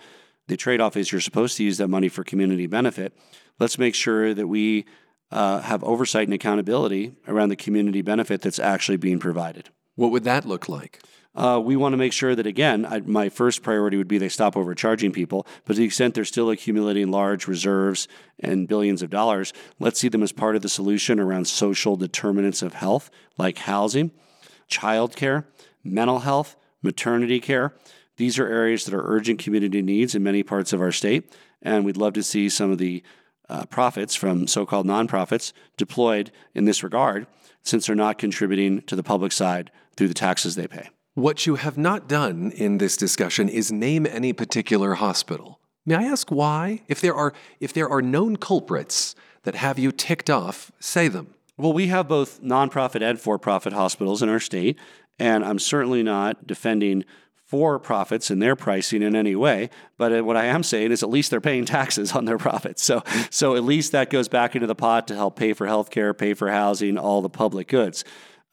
[0.48, 3.18] the trade off is you're supposed to use that money for community benefit.
[3.60, 4.86] Let's make sure that we
[5.32, 9.70] uh, have oversight and accountability around the community benefit that's actually being provided.
[9.96, 11.00] What would that look like?
[11.36, 14.30] Uh, we want to make sure that, again, I, my first priority would be they
[14.30, 15.48] stop overcharging people.
[15.66, 18.08] But to the extent they're still accumulating large reserves
[18.40, 22.62] and billions of dollars, let's see them as part of the solution around social determinants
[22.62, 24.12] of health, like housing,
[24.70, 25.46] childcare,
[25.84, 27.74] mental health, maternity care.
[28.18, 31.34] These are areas that are urgent community needs in many parts of our state.
[31.64, 33.02] And we'd love to see some of the
[33.50, 37.26] uh, profits from so called nonprofits deployed in this regard,
[37.64, 40.90] since they're not contributing to the public side through the taxes they pay.
[41.16, 45.60] What you have not done in this discussion is name any particular hospital.
[45.86, 46.82] May I ask why?
[46.88, 51.36] If there are if there are known culprits that have you ticked off, say them.
[51.56, 54.80] Well, we have both nonprofit and for-profit hospitals in our state,
[55.20, 57.06] and I'm certainly not defending
[57.46, 59.70] for profits and their pricing in any way.
[60.00, 62.84] But uh, what I am saying is at least they're paying taxes on their profits.
[62.84, 66.18] So, so at least that goes back into the pot to help pay for healthcare,
[66.18, 68.04] pay for housing, all the public goods.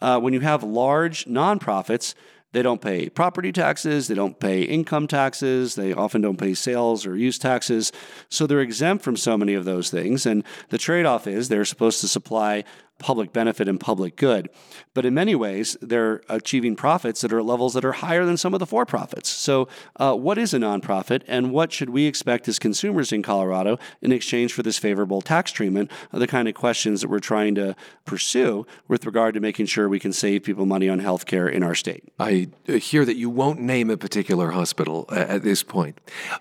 [0.02, 2.14] Uh, when you have large nonprofits,
[2.52, 7.06] they don't pay property taxes, they don't pay income taxes, they often don't pay sales
[7.06, 7.92] or use taxes.
[8.28, 10.26] So they're exempt from so many of those things.
[10.26, 12.64] And the trade off is they're supposed to supply
[13.00, 14.48] public benefit and public good.
[14.94, 18.36] But in many ways, they're achieving profits that are at levels that are higher than
[18.36, 19.28] some of the for profits.
[19.28, 23.78] So, uh, what is a nonprofit, and what should we expect as consumers in Colorado
[24.00, 25.90] in exchange for this favorable tax treatment?
[26.12, 29.88] Are the kind of questions that we're trying to pursue with regard to making sure
[29.88, 32.04] we can save people money on health care in our state.
[32.18, 35.98] I uh, hear that you won't name a particular hospital uh, at this point.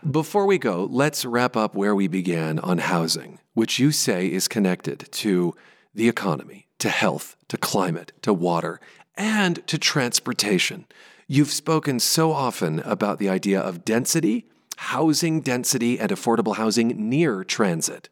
[0.10, 4.48] Before we go, let's wrap up where we began on housing, which you say is
[4.48, 5.56] connected to
[5.94, 8.80] the economy, to health, to climate, to water,
[9.16, 10.86] and to transportation.
[11.28, 14.46] You've spoken so often about the idea of density,
[14.78, 18.10] housing density, and affordable housing near transit,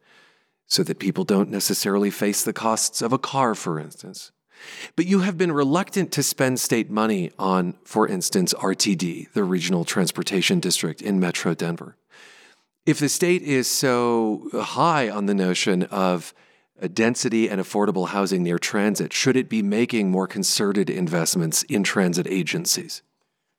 [0.67, 4.31] so that people don't necessarily face the costs of a car, for instance.
[4.95, 9.85] But you have been reluctant to spend state money on, for instance, RTD, the Regional
[9.85, 11.95] Transportation District in Metro Denver.
[12.85, 16.33] If the state is so high on the notion of
[16.93, 22.27] density and affordable housing near transit, should it be making more concerted investments in transit
[22.27, 23.01] agencies?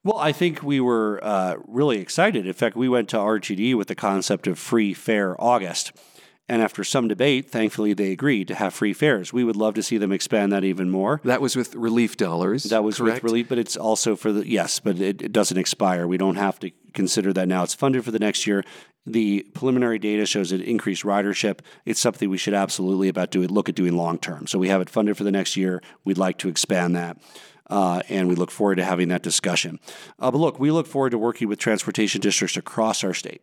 [0.04, 2.46] Well, I think we were uh, really excited.
[2.46, 5.92] In fact, we went to RTD with the concept of free fare August.
[6.48, 9.32] And after some debate, thankfully they agreed to have free fares.
[9.32, 11.20] We would love to see them expand that even more.
[11.24, 12.64] That was with relief dollars.
[12.64, 13.22] That was correct?
[13.22, 16.06] with relief, but it's also for the yes, but it, it doesn't expire.
[16.06, 17.64] We don't have to consider that now.
[17.64, 18.64] It's funded for the next year.
[19.04, 21.61] The preliminary data shows an increased ridership.
[21.84, 24.46] It's something we should absolutely about do look at doing long term.
[24.46, 25.82] So we have it funded for the next year.
[26.04, 27.18] We'd like to expand that.
[27.68, 29.78] Uh, and we look forward to having that discussion.
[30.18, 33.42] Uh, but look, we look forward to working with transportation districts across our state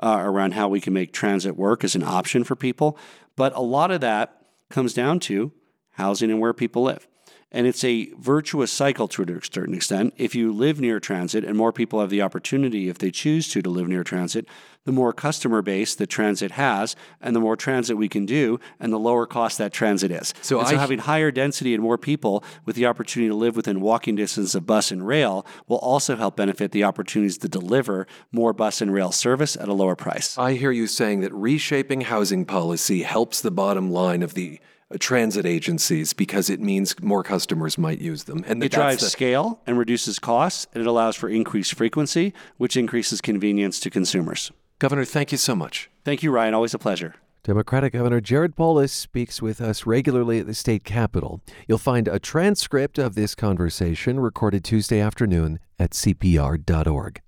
[0.00, 2.98] uh, around how we can make transit work as an option for people.
[3.36, 5.52] But a lot of that comes down to
[5.92, 7.06] housing and where people live.
[7.54, 10.12] And it's a virtuous cycle to a certain extent.
[10.16, 13.62] If you live near transit and more people have the opportunity, if they choose to,
[13.62, 14.48] to live near transit,
[14.84, 18.92] the more customer base that transit has, and the more transit we can do, and
[18.92, 20.34] the lower cost that transit is.
[20.42, 24.16] So, so having higher density and more people with the opportunity to live within walking
[24.16, 28.80] distance of bus and rail will also help benefit the opportunities to deliver more bus
[28.80, 30.36] and rail service at a lower price.
[30.36, 34.58] I hear you saying that reshaping housing policy helps the bottom line of the
[34.98, 38.44] transit agencies because it means more customers might use them.
[38.46, 39.08] And it drives the...
[39.08, 44.52] scale and reduces costs, and it allows for increased frequency, which increases convenience to consumers.
[44.78, 45.90] Governor, thank you so much.
[46.04, 46.54] Thank you, Ryan.
[46.54, 47.14] Always a pleasure.
[47.42, 51.42] Democratic Governor Jared Polis speaks with us regularly at the state capitol.
[51.68, 57.20] You'll find a transcript of this conversation recorded Tuesday afternoon at CPR.org.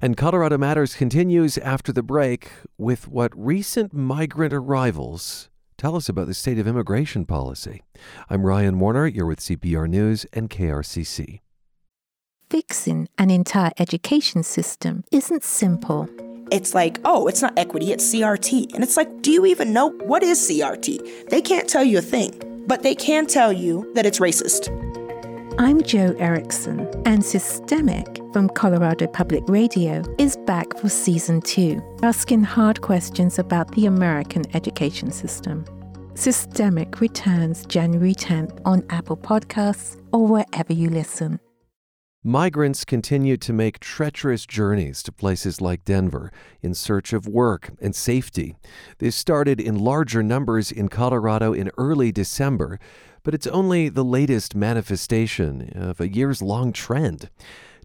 [0.00, 6.26] And Colorado Matters continues after the break with what recent migrant arrivals tell us about
[6.26, 7.82] the state of immigration policy.
[8.28, 9.06] I'm Ryan Warner.
[9.06, 11.40] You're with CPR News and KRCC.
[12.50, 16.08] Fixing an entire education system isn't simple
[16.50, 18.74] it's like, oh, it's not equity, it's CRT.
[18.74, 21.28] And it's like, do you even know what is CRT?
[21.28, 24.68] They can't tell you a thing, but they can tell you that it's racist.
[25.56, 32.42] I'm Joe Erickson, and Systemic from Colorado Public Radio is back for season two, asking
[32.42, 35.64] hard questions about the American education system.
[36.14, 41.38] Systemic returns January 10th on Apple Podcasts or wherever you listen.
[42.26, 47.94] Migrants continue to make treacherous journeys to places like Denver in search of work and
[47.94, 48.56] safety.
[48.98, 52.80] This started in larger numbers in Colorado in early December,
[53.24, 57.30] but it's only the latest manifestation of a years long trend.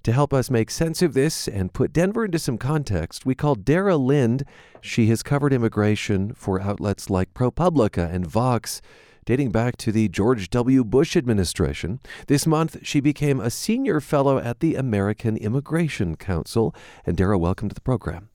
[0.04, 3.66] To help us make sense of this and put Denver into some context, we called
[3.66, 4.44] Dara Lind.
[4.82, 8.82] She has covered immigration for outlets like ProPublica and Vox
[9.26, 10.84] dating back to the George W.
[10.84, 12.00] Bush administration.
[12.28, 16.74] This month, she became a senior fellow at the American Immigration Council.
[17.06, 18.30] And Dara, welcome to the program.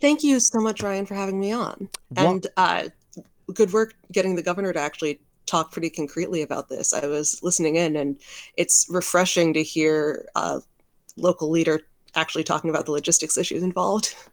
[0.00, 1.88] Thank you so much, Ryan, for having me on.
[2.08, 2.26] What?
[2.26, 2.88] And uh,
[3.54, 6.92] good work getting the governor to actually talk pretty concretely about this.
[6.92, 8.20] I was listening in, and
[8.56, 10.60] it's refreshing to hear a
[11.16, 11.80] local leader
[12.14, 14.14] actually talking about the logistics issues involved.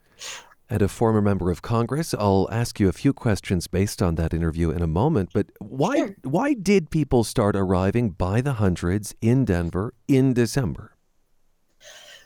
[0.69, 2.13] and a former member of Congress.
[2.13, 5.31] I'll ask you a few questions based on that interview in a moment.
[5.33, 6.15] But why sure.
[6.23, 10.95] why did people start arriving by the hundreds in Denver in December?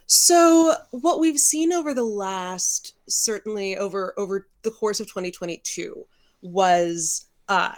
[0.06, 6.06] So what we've seen over the last certainly over over the course of 2022
[6.42, 7.76] was uh,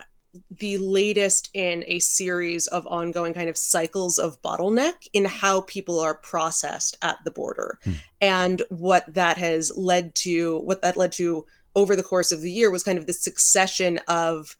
[0.59, 5.99] the latest in a series of ongoing kind of cycles of bottleneck in how people
[5.99, 7.79] are processed at the border.
[7.83, 7.91] Hmm.
[8.21, 11.45] And what that has led to, what that led to
[11.75, 14.55] over the course of the year was kind of the succession of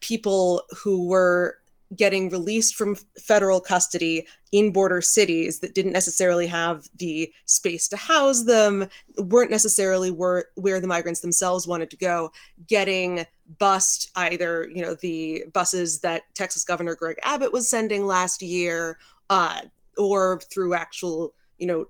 [0.00, 1.58] people who were
[1.94, 7.96] getting released from federal custody in border cities that didn't necessarily have the space to
[7.96, 12.32] house them, weren't necessarily where, where the migrants themselves wanted to go,
[12.66, 13.24] getting
[13.58, 18.98] bussed either, you know, the buses that Texas Governor Greg Abbott was sending last year,
[19.30, 19.60] uh,
[19.96, 21.86] or through actual, you know,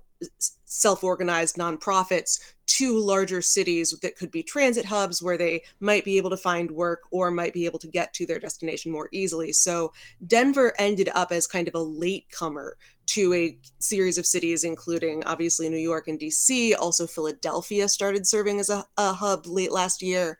[0.65, 6.29] self-organized nonprofits to larger cities that could be transit hubs where they might be able
[6.29, 9.53] to find work or might be able to get to their destination more easily.
[9.53, 9.93] So
[10.25, 15.69] Denver ended up as kind of a latecomer to a series of cities, including obviously
[15.69, 16.73] New York and DC.
[16.77, 20.37] Also, Philadelphia started serving as a, a hub late last year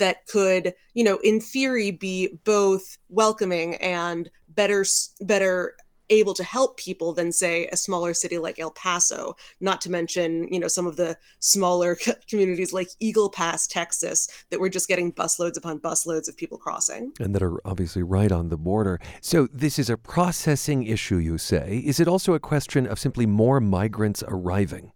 [0.00, 4.84] that could, you know, in theory, be both welcoming and better
[5.20, 5.76] better
[6.10, 10.52] able to help people than say a smaller city like El Paso, not to mention,
[10.52, 11.96] you know, some of the smaller
[12.28, 17.12] communities like Eagle Pass, Texas, that were just getting busloads upon busloads of people crossing.
[17.20, 19.00] And that are obviously right on the border.
[19.20, 21.82] So this is a processing issue, you say.
[21.86, 24.92] Is it also a question of simply more migrants arriving?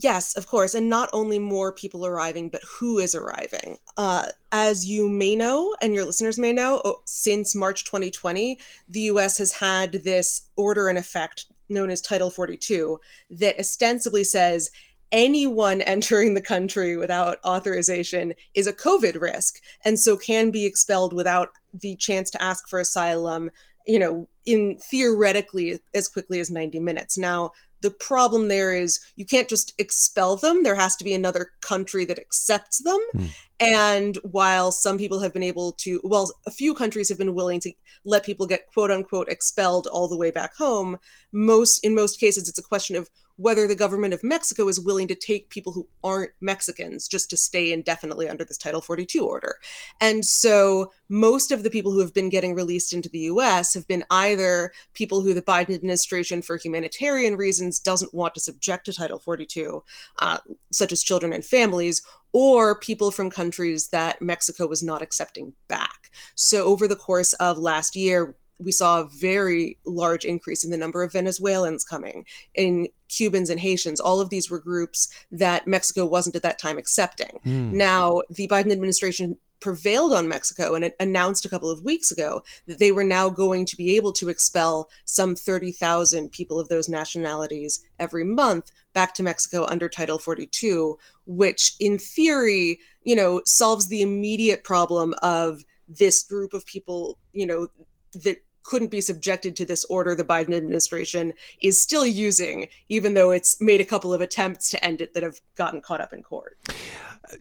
[0.00, 0.74] Yes, of course.
[0.74, 3.78] And not only more people arriving, but who is arriving.
[3.96, 9.00] Uh, as you may know, and your listeners may know, oh, since March 2020, the
[9.00, 14.70] US has had this order in effect known as Title 42 that ostensibly says
[15.10, 21.12] anyone entering the country without authorization is a COVID risk and so can be expelled
[21.12, 23.50] without the chance to ask for asylum
[23.86, 27.50] you know in theoretically as quickly as 90 minutes now
[27.80, 32.04] the problem there is you can't just expel them there has to be another country
[32.04, 33.28] that accepts them mm.
[33.60, 37.60] and while some people have been able to well a few countries have been willing
[37.60, 37.72] to
[38.04, 40.96] let people get quote unquote expelled all the way back home
[41.32, 45.06] most in most cases it's a question of whether the government of Mexico is willing
[45.06, 49.56] to take people who aren't Mexicans just to stay indefinitely under this Title 42 order.
[50.00, 53.86] And so most of the people who have been getting released into the US have
[53.86, 58.92] been either people who the Biden administration, for humanitarian reasons, doesn't want to subject to
[58.92, 59.84] Title 42,
[60.18, 60.38] uh,
[60.72, 66.10] such as children and families, or people from countries that Mexico was not accepting back.
[66.34, 70.76] So over the course of last year, we saw a very large increase in the
[70.76, 74.00] number of Venezuelans coming, in Cubans and Haitians.
[74.00, 77.40] All of these were groups that Mexico wasn't at that time accepting.
[77.44, 77.72] Mm.
[77.72, 82.42] Now, the Biden administration prevailed on Mexico and it announced a couple of weeks ago
[82.66, 86.88] that they were now going to be able to expel some 30,000 people of those
[86.88, 93.88] nationalities every month back to Mexico under Title 42, which in theory, you know, solves
[93.88, 97.68] the immediate problem of this group of people, you know,
[98.12, 98.38] that
[98.68, 103.58] couldn't be subjected to this order the Biden administration is still using, even though it's
[103.62, 106.58] made a couple of attempts to end it that have gotten caught up in court.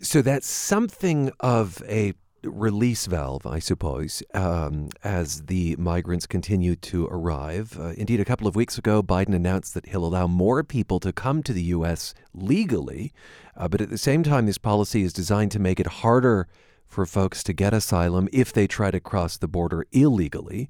[0.02, 2.14] So that's something of a
[2.44, 7.78] release valve, I suppose, um, as the migrants continue to arrive.
[7.78, 11.12] Uh, indeed, a couple of weeks ago, Biden announced that he'll allow more people to
[11.12, 12.14] come to the U.S.
[12.34, 13.12] legally.
[13.58, 16.48] Uh, but at the same time, this policy is designed to make it harder
[16.86, 20.70] for folks to get asylum if they try to cross the border illegally.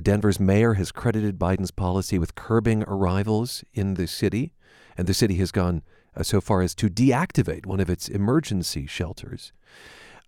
[0.00, 4.54] Denver's mayor has credited Biden's policy with curbing arrivals in the city,
[4.96, 5.82] and the city has gone
[6.16, 9.52] uh, so far as to deactivate one of its emergency shelters.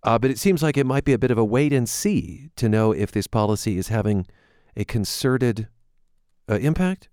[0.03, 2.49] Uh, but it seems like it might be a bit of a wait and see
[2.55, 4.27] to know if this policy is having
[4.77, 5.67] a concerted
[6.49, 7.09] uh, impact.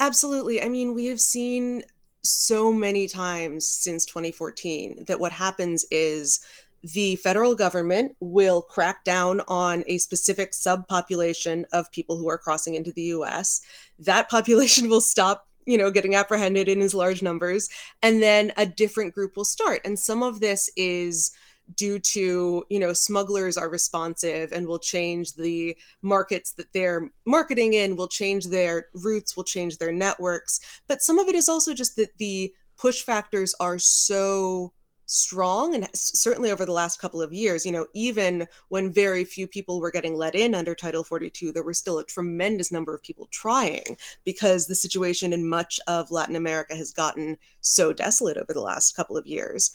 [0.00, 0.62] Absolutely.
[0.62, 1.82] I mean, we have seen
[2.22, 6.40] so many times since 2014 that what happens is
[6.82, 12.74] the federal government will crack down on a specific subpopulation of people who are crossing
[12.74, 13.60] into the US.
[13.98, 17.68] That population will stop you know getting apprehended in as large numbers
[18.02, 21.30] and then a different group will start and some of this is
[21.76, 27.74] due to you know smugglers are responsive and will change the markets that they're marketing
[27.74, 30.58] in will change their routes will change their networks
[30.88, 34.72] but some of it is also just that the push factors are so
[35.12, 39.46] strong and certainly over the last couple of years you know even when very few
[39.46, 43.02] people were getting let in under title 42 there were still a tremendous number of
[43.02, 48.54] people trying because the situation in much of latin america has gotten so desolate over
[48.54, 49.72] the last couple of years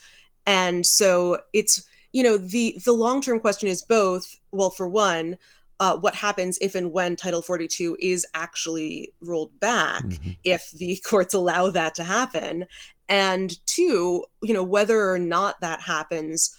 [0.48, 5.38] and so it's you know the the long term question is both well for one
[5.80, 10.32] uh, what happens if and when Title 42 is actually rolled back, mm-hmm.
[10.44, 12.66] if the courts allow that to happen,
[13.10, 16.56] and two you know whether or not that happens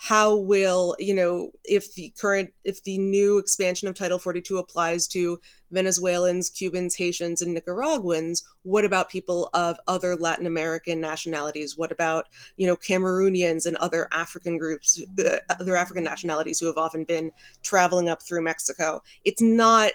[0.00, 5.08] how will you know if the current if the new expansion of title 42 applies
[5.08, 5.40] to
[5.72, 11.76] venezuelans cubans haitians and nicaraguans what about people of other latin american nationalities?
[11.76, 12.26] What about
[12.56, 17.32] you know cameroonians and other african groups uh, other african nationalities who have often been
[17.62, 19.02] traveling up through mexico?
[19.24, 19.92] It's not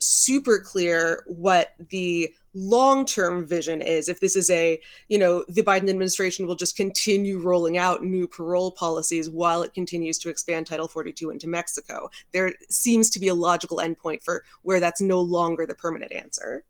[0.00, 5.88] super clear what the long-term vision is if this is a you know the biden
[5.88, 10.88] administration will just continue rolling out new parole policies while it continues to expand title
[10.88, 15.64] 42 into mexico there seems to be a logical endpoint for where that's no longer
[15.64, 16.64] the permanent answer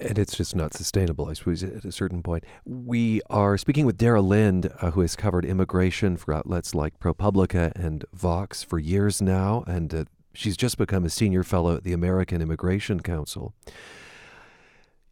[0.00, 2.44] and it's just not sustainable, I suppose, at a certain point.
[2.64, 7.72] We are speaking with Dara Lind, uh, who has covered immigration for outlets like ProPublica
[7.76, 11.92] and Vox for years now, and uh, she's just become a senior fellow at the
[11.92, 13.54] American Immigration Council.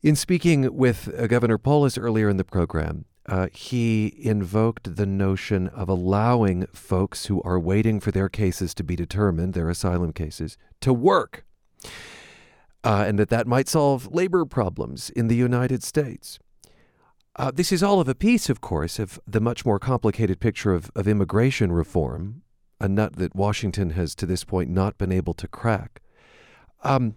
[0.03, 5.69] In speaking with uh, Governor Polis earlier in the program, uh, he invoked the notion
[5.69, 10.59] of allowing folks who are waiting for their cases to be determined, their asylum cases,
[10.81, 11.45] to work,
[12.83, 16.41] uh, and that that might solve labor problems in the United States.
[17.37, 20.75] Uh, this is all of a piece, of course, of the much more complicated picture
[20.75, 22.43] of, of immigration reform,
[22.81, 26.03] a nut that Washington has to this point not been able to crack.
[26.83, 27.15] Um,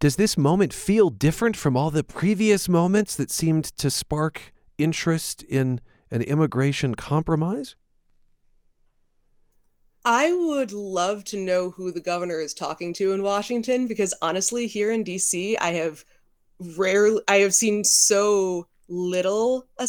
[0.00, 5.42] does this moment feel different from all the previous moments that seemed to spark interest
[5.42, 5.80] in
[6.10, 7.76] an immigration compromise?
[10.04, 14.66] I would love to know who the governor is talking to in Washington because honestly,
[14.66, 16.04] here in DC, I have
[16.76, 19.86] rarely I have seen so little uh,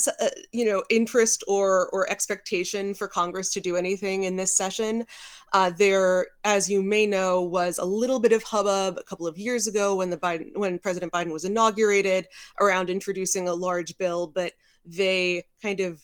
[0.52, 5.06] you know interest or or expectation for congress to do anything in this session.
[5.54, 9.38] Uh, there as you may know was a little bit of hubbub a couple of
[9.38, 12.28] years ago when the biden when president biden was inaugurated
[12.60, 14.54] around introducing a large bill but
[14.86, 16.02] they kind of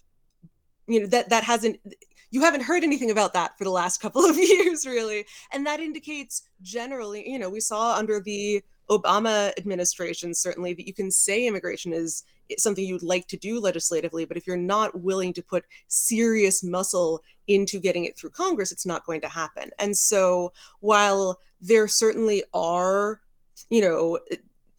[0.87, 1.79] you know that that hasn't
[2.31, 5.25] you haven't heard anything about that for the last couple of years really.
[5.51, 10.93] And that indicates generally you know we saw under the obama administration certainly that you
[10.93, 12.23] can say immigration is
[12.57, 17.21] something you'd like to do legislatively, but if you're not willing to put serious muscle
[17.47, 19.71] into getting it through Congress, it's not going to happen.
[19.79, 23.21] And so while there certainly are,
[23.69, 24.19] you know,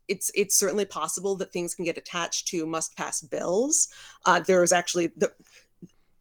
[0.09, 3.89] it's it's certainly possible that things can get attached to must pass bills.
[4.27, 5.33] Uh, there was actually the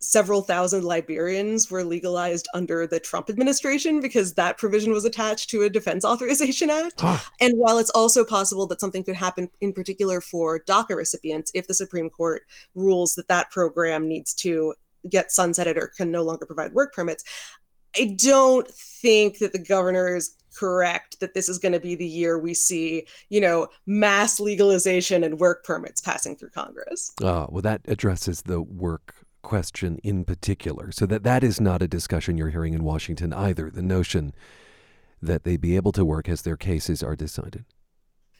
[0.01, 5.61] several thousand Liberians were legalized under the Trump administration because that provision was attached to
[5.61, 7.01] a Defense Authorization Act.
[7.01, 7.19] Huh.
[7.39, 11.67] And while it's also possible that something could happen in particular for DACA recipients if
[11.67, 12.43] the Supreme Court
[12.75, 14.73] rules that that program needs to
[15.09, 17.23] get sunsetted or can no longer provide work permits,
[17.95, 22.07] I don't think that the governor is correct that this is going to be the
[22.07, 27.11] year we see, you know, mass legalization and work permits passing through Congress.
[27.21, 30.91] Oh, well, that addresses the work question in particular.
[30.91, 33.69] So that that is not a discussion you're hearing in Washington either.
[33.69, 34.33] The notion
[35.21, 37.65] that they be able to work as their cases are decided.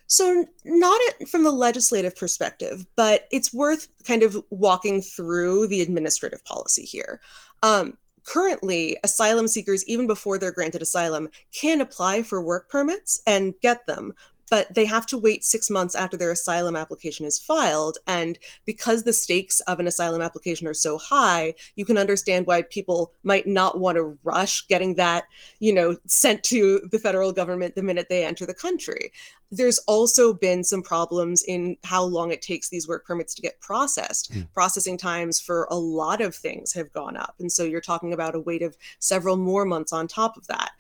[0.08, 1.00] So, not
[1.30, 7.22] from the legislative perspective, but it's worth kind of walking through the administrative policy here.
[7.64, 13.54] Um, currently asylum seekers even before they're granted asylum can apply for work permits and
[13.62, 14.14] get them
[14.52, 17.98] but they have to wait six months after their asylum application is filed.
[18.06, 22.64] And because the stakes of an asylum application are so high, you can understand why
[22.64, 25.24] people might not want to rush getting that,
[25.60, 29.14] you know, sent to the federal government the minute they enter the country.
[29.52, 33.62] There's also been some problems in how long it takes these work permits to get
[33.62, 34.34] processed.
[34.34, 34.52] Mm.
[34.54, 37.36] Processing times for a lot of things have gone up.
[37.40, 40.72] And so you're talking about a wait of several more months on top of that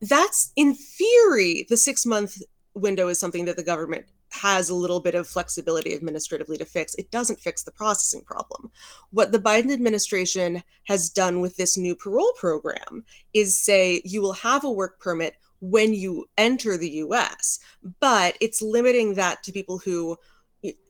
[0.00, 2.40] that's in theory the six month
[2.78, 6.94] window is something that the government has a little bit of flexibility administratively to fix.
[6.94, 8.70] It doesn't fix the processing problem.
[9.10, 14.34] What the Biden administration has done with this new parole program is say you will
[14.34, 17.58] have a work permit when you enter the US,
[18.00, 20.16] but it's limiting that to people who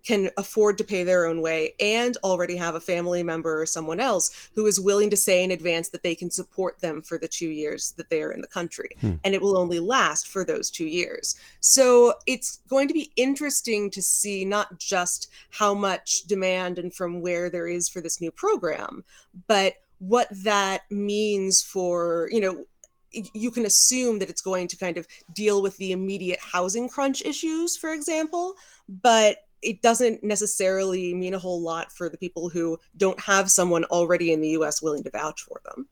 [0.05, 4.01] can afford to pay their own way and already have a family member or someone
[4.01, 7.29] else who is willing to say in advance that they can support them for the
[7.29, 8.89] two years that they are in the country.
[9.01, 9.15] Hmm.
[9.25, 11.37] And it will only last for those two years.
[11.61, 17.21] So it's going to be interesting to see not just how much demand and from
[17.21, 19.05] where there is for this new program,
[19.47, 22.65] but what that means for, you know,
[23.11, 27.23] you can assume that it's going to kind of deal with the immediate housing crunch
[27.23, 28.55] issues, for example,
[28.89, 33.85] but it doesn't necessarily mean a whole lot for the people who don't have someone
[33.85, 35.89] already in the US willing to vouch for them.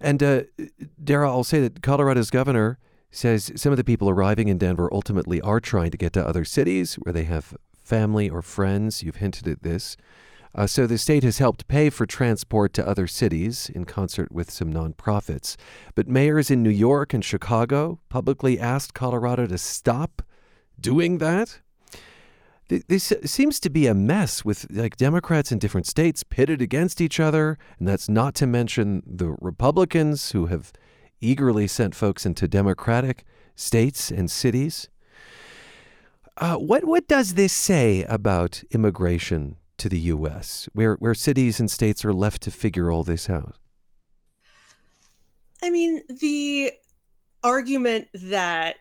[0.00, 0.42] And uh,
[1.02, 2.78] Dara, I'll say that Colorado's governor
[3.10, 6.44] says some of the people arriving in Denver ultimately are trying to get to other
[6.44, 9.02] cities where they have family or friends.
[9.02, 9.96] You've hinted at this.
[10.54, 14.50] Uh, so the state has helped pay for transport to other cities in concert with
[14.50, 15.56] some nonprofits.
[15.94, 20.22] But mayors in New York and Chicago publicly asked Colorado to stop
[20.78, 21.60] doing that
[22.68, 27.20] this seems to be a mess with like Democrats in different states pitted against each
[27.20, 30.72] other, and that's not to mention the Republicans who have
[31.20, 34.88] eagerly sent folks into Democratic states and cities.
[36.38, 41.70] Uh, what what does this say about immigration to the U.S., where where cities and
[41.70, 43.56] states are left to figure all this out?
[45.62, 46.72] I mean, the
[47.44, 48.76] argument that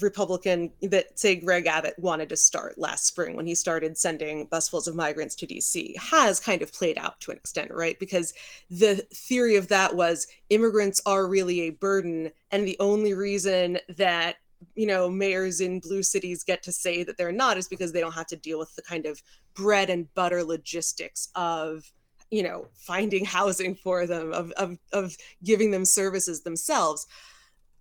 [0.00, 4.88] Republican that say Greg Abbott wanted to start last spring when he started sending busfuls
[4.88, 7.98] of migrants to DC has kind of played out to an extent, right?
[7.98, 8.34] Because
[8.70, 14.36] the theory of that was immigrants are really a burden, and the only reason that
[14.74, 18.00] you know mayors in blue cities get to say that they're not is because they
[18.00, 19.22] don't have to deal with the kind of
[19.54, 21.92] bread and butter logistics of
[22.30, 27.06] you know finding housing for them of of, of giving them services themselves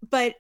[0.10, 0.36] but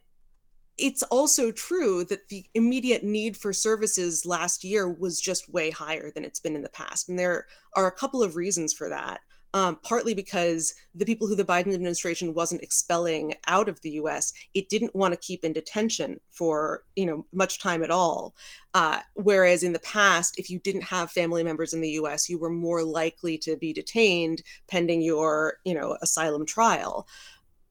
[0.78, 6.12] it's also true that the immediate need for services last year was just way higher
[6.12, 7.08] than it's been in the past.
[7.08, 9.22] And there are a couple of reasons for that.
[9.54, 14.34] Um, partly because the people who the Biden administration wasn't expelling out of the U.S.,
[14.54, 18.36] it didn't want to keep in detention for you know much time at all.
[18.74, 22.38] Uh, whereas in the past, if you didn't have family members in the U.S., you
[22.38, 27.08] were more likely to be detained pending your you know asylum trial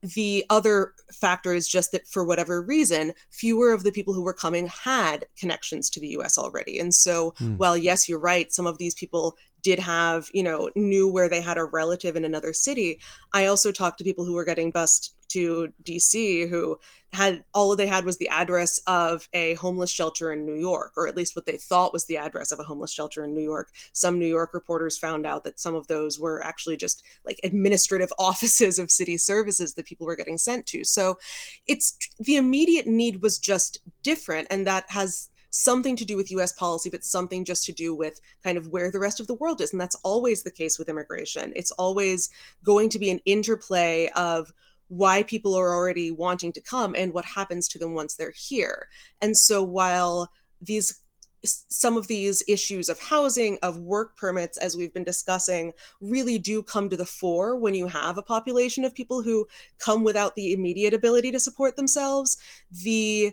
[0.05, 4.34] the other factor is just that for whatever reason, fewer of the people who were
[4.34, 6.78] coming had connections to the US already.
[6.78, 7.57] And so, mm.
[7.57, 11.41] while yes, you're right, some of these people did have, you know, knew where they
[11.41, 13.01] had a relative in another city.
[13.33, 16.79] I also talked to people who were getting bused to DC who
[17.12, 21.09] had all they had was the address of a homeless shelter in New York, or
[21.09, 23.71] at least what they thought was the address of a homeless shelter in New York.
[23.93, 28.12] Some New York reporters found out that some of those were actually just like administrative
[28.19, 30.85] offices of city services that people were getting sent to.
[30.85, 31.19] So
[31.67, 34.49] it's the immediate need was just different.
[34.51, 38.20] And that has something to do with US policy, but something just to do with
[38.42, 39.72] kind of where the rest of the world is.
[39.72, 41.52] And that's always the case with immigration.
[41.55, 42.28] It's always
[42.64, 44.52] going to be an interplay of
[44.88, 48.88] why people are already wanting to come and what happens to them once they're here.
[49.22, 50.28] And so while
[50.61, 51.00] these
[51.46, 56.62] some of these issues of housing, of work permits, as we've been discussing, really do
[56.62, 59.46] come to the fore when you have a population of people who
[59.78, 62.38] come without the immediate ability to support themselves.
[62.72, 63.30] The,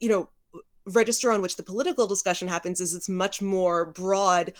[0.00, 0.30] you know,
[0.86, 4.52] register on which the political discussion happens is it's much more broad.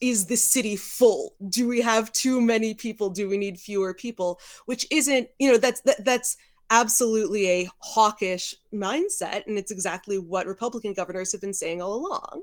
[0.00, 1.34] Is the city full?
[1.48, 3.10] Do we have too many people?
[3.10, 4.40] Do we need fewer people?
[4.66, 6.36] Which isn't you know that's that, that's
[6.70, 12.42] absolutely a hawkish mindset and it's exactly what republican governors have been saying all along.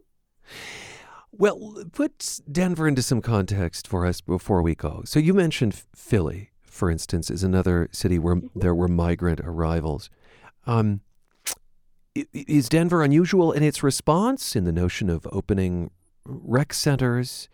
[1.31, 5.01] Well put denver into some context for us before we go.
[5.05, 8.59] So you mentioned philly for instance is another city where mm-hmm.
[8.59, 10.11] there were migrant arrivals.
[10.67, 11.01] Um,
[12.33, 15.91] is denver unusual in its response in the notion of opening
[16.25, 17.49] rec centers.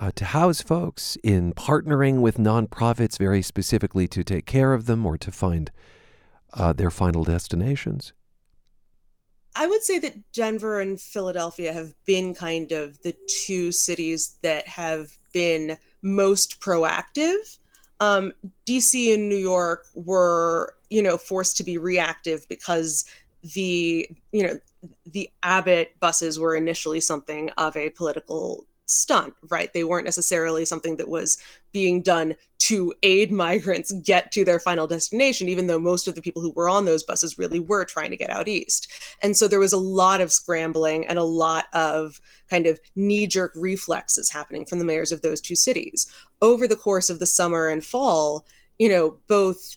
[0.00, 5.04] uh, to house folks, in partnering with nonprofits very specifically to take care of them
[5.04, 5.70] or to find
[6.54, 8.14] uh, their final destinations?
[9.56, 13.14] I would say that Denver and Philadelphia have been kind of the
[13.44, 17.58] two cities that have been most proactive.
[17.98, 18.32] Um,
[18.66, 23.04] DC and New York were, you know, forced to be reactive because
[23.42, 24.58] the, you know,
[25.06, 29.72] the Abbott buses were initially something of a political stunt, right?
[29.72, 31.38] They weren't necessarily something that was
[31.72, 36.22] being done to aid migrants get to their final destination, even though most of the
[36.22, 38.90] people who were on those buses really were trying to get out east.
[39.22, 43.26] And so there was a lot of scrambling and a lot of kind of knee
[43.26, 46.12] jerk reflexes happening from the mayors of those two cities.
[46.42, 48.44] Over the course of the summer and fall,
[48.78, 49.76] you know, both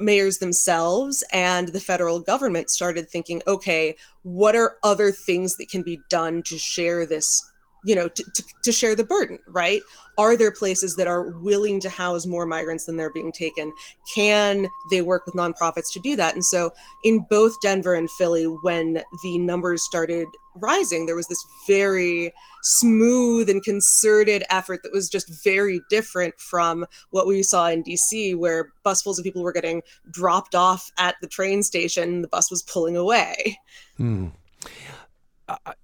[0.00, 5.82] mayors themselves and the federal government started thinking okay what are other things that can
[5.82, 7.50] be done to share this
[7.84, 9.82] you know to, to, to, share the burden right?
[10.18, 13.72] Are there places that are willing to house more migrants than they're being taken?
[14.14, 16.34] Can they work with nonprofits to do that?
[16.34, 16.72] And so
[17.04, 20.28] in both denver and philly when the numbers started
[20.60, 22.32] rising there was this very
[22.62, 28.36] smooth and concerted effort that was just very different from what we saw in dc
[28.36, 32.62] where busfuls of people were getting dropped off at the train station the bus was
[32.62, 33.56] pulling away
[33.96, 34.28] hmm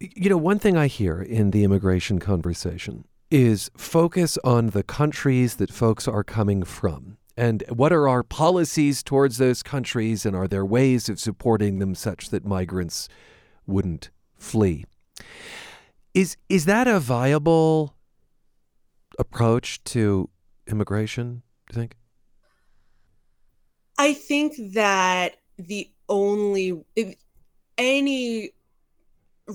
[0.01, 5.57] you know, one thing I hear in the immigration conversation is focus on the countries
[5.57, 7.19] that folks are coming from.
[7.37, 11.95] And what are our policies towards those countries, and are there ways of supporting them
[11.95, 13.09] such that migrants
[13.67, 14.11] wouldn't
[14.47, 14.85] flee?
[16.15, 17.95] Is is that a viable
[19.19, 20.31] approach to
[20.67, 21.43] immigration?
[21.69, 21.97] Do you think?
[23.99, 26.85] I think that the only
[27.77, 28.51] any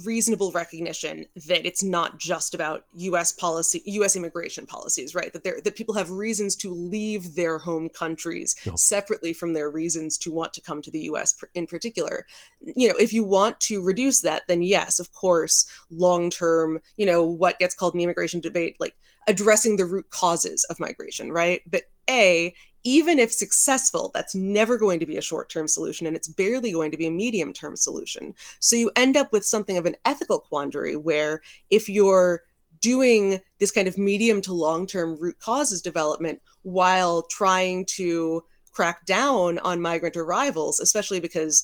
[0.05, 5.59] reasonable recognition that it's not just about US policy US immigration policies right that there
[5.63, 8.75] that people have reasons to leave their home countries no.
[8.75, 12.25] separately from their reasons to want to come to the US in particular
[12.61, 17.05] you know if you want to reduce that then yes of course long term you
[17.05, 18.95] know what gets called in the immigration debate like
[19.27, 22.53] addressing the root causes of migration right but a
[22.83, 26.71] even if successful, that's never going to be a short term solution and it's barely
[26.71, 28.33] going to be a medium term solution.
[28.59, 32.41] So you end up with something of an ethical quandary where if you're
[32.79, 39.05] doing this kind of medium to long term root causes development while trying to crack
[39.05, 41.63] down on migrant arrivals, especially because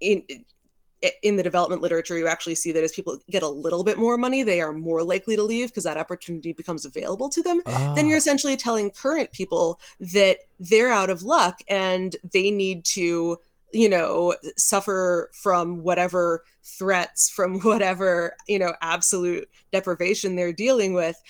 [0.00, 0.22] in
[1.22, 4.16] in the development literature, you actually see that as people get a little bit more
[4.16, 7.62] money, they are more likely to leave because that opportunity becomes available to them.
[7.94, 8.18] Then you're ah.
[8.18, 13.38] essentially telling current people that they're out of luck and they need to,
[13.72, 21.20] you know, suffer from whatever threats, from whatever, you know, absolute deprivation they're dealing with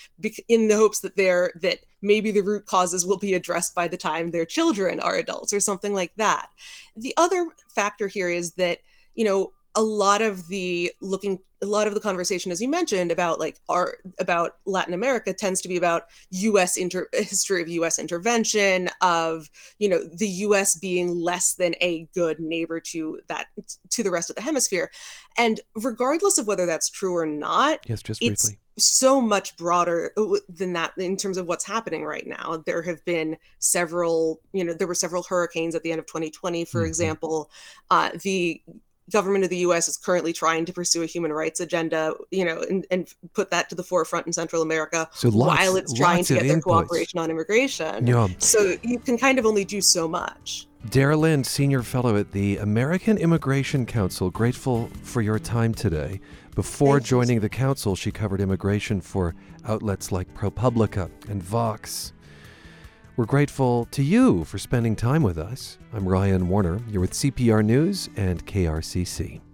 [0.47, 3.97] in the hopes that they're, that maybe the root causes will be addressed by the
[3.97, 6.49] time their children are adults or something like that.
[6.95, 8.79] The other factor here is that,
[9.15, 13.11] you know, a lot of the looking a lot of the conversation as you mentioned
[13.11, 17.99] about like art about latin america tends to be about us inter history of us
[17.99, 19.49] intervention of
[19.79, 23.47] you know the us being less than a good neighbor to that
[23.89, 24.91] to the rest of the hemisphere
[25.37, 30.25] and regardless of whether that's true or not yes just briefly so much broader uh,
[30.49, 32.61] than that in terms of what's happening right now.
[32.65, 36.65] There have been several, you know, there were several hurricanes at the end of 2020,
[36.65, 36.87] for mm-hmm.
[36.87, 37.49] example.
[37.89, 38.61] Uh, the
[39.11, 39.87] government of the U.S.
[39.87, 43.69] is currently trying to pursue a human rights agenda, you know, and, and put that
[43.69, 46.63] to the forefront in Central America so lots, while it's trying to get their inputs.
[46.63, 48.07] cooperation on immigration.
[48.07, 48.27] Yeah.
[48.39, 50.67] So you can kind of only do so much.
[50.89, 56.19] Dara Lind, Senior Fellow at the American Immigration Council, grateful for your time today.
[56.53, 59.35] Before joining the council, she covered immigration for
[59.65, 62.13] outlets like ProPublica and Vox.
[63.17, 65.77] We're grateful to you for spending time with us.
[65.93, 66.81] I'm Ryan Warner.
[66.89, 69.44] You're with CPR News and KRCC.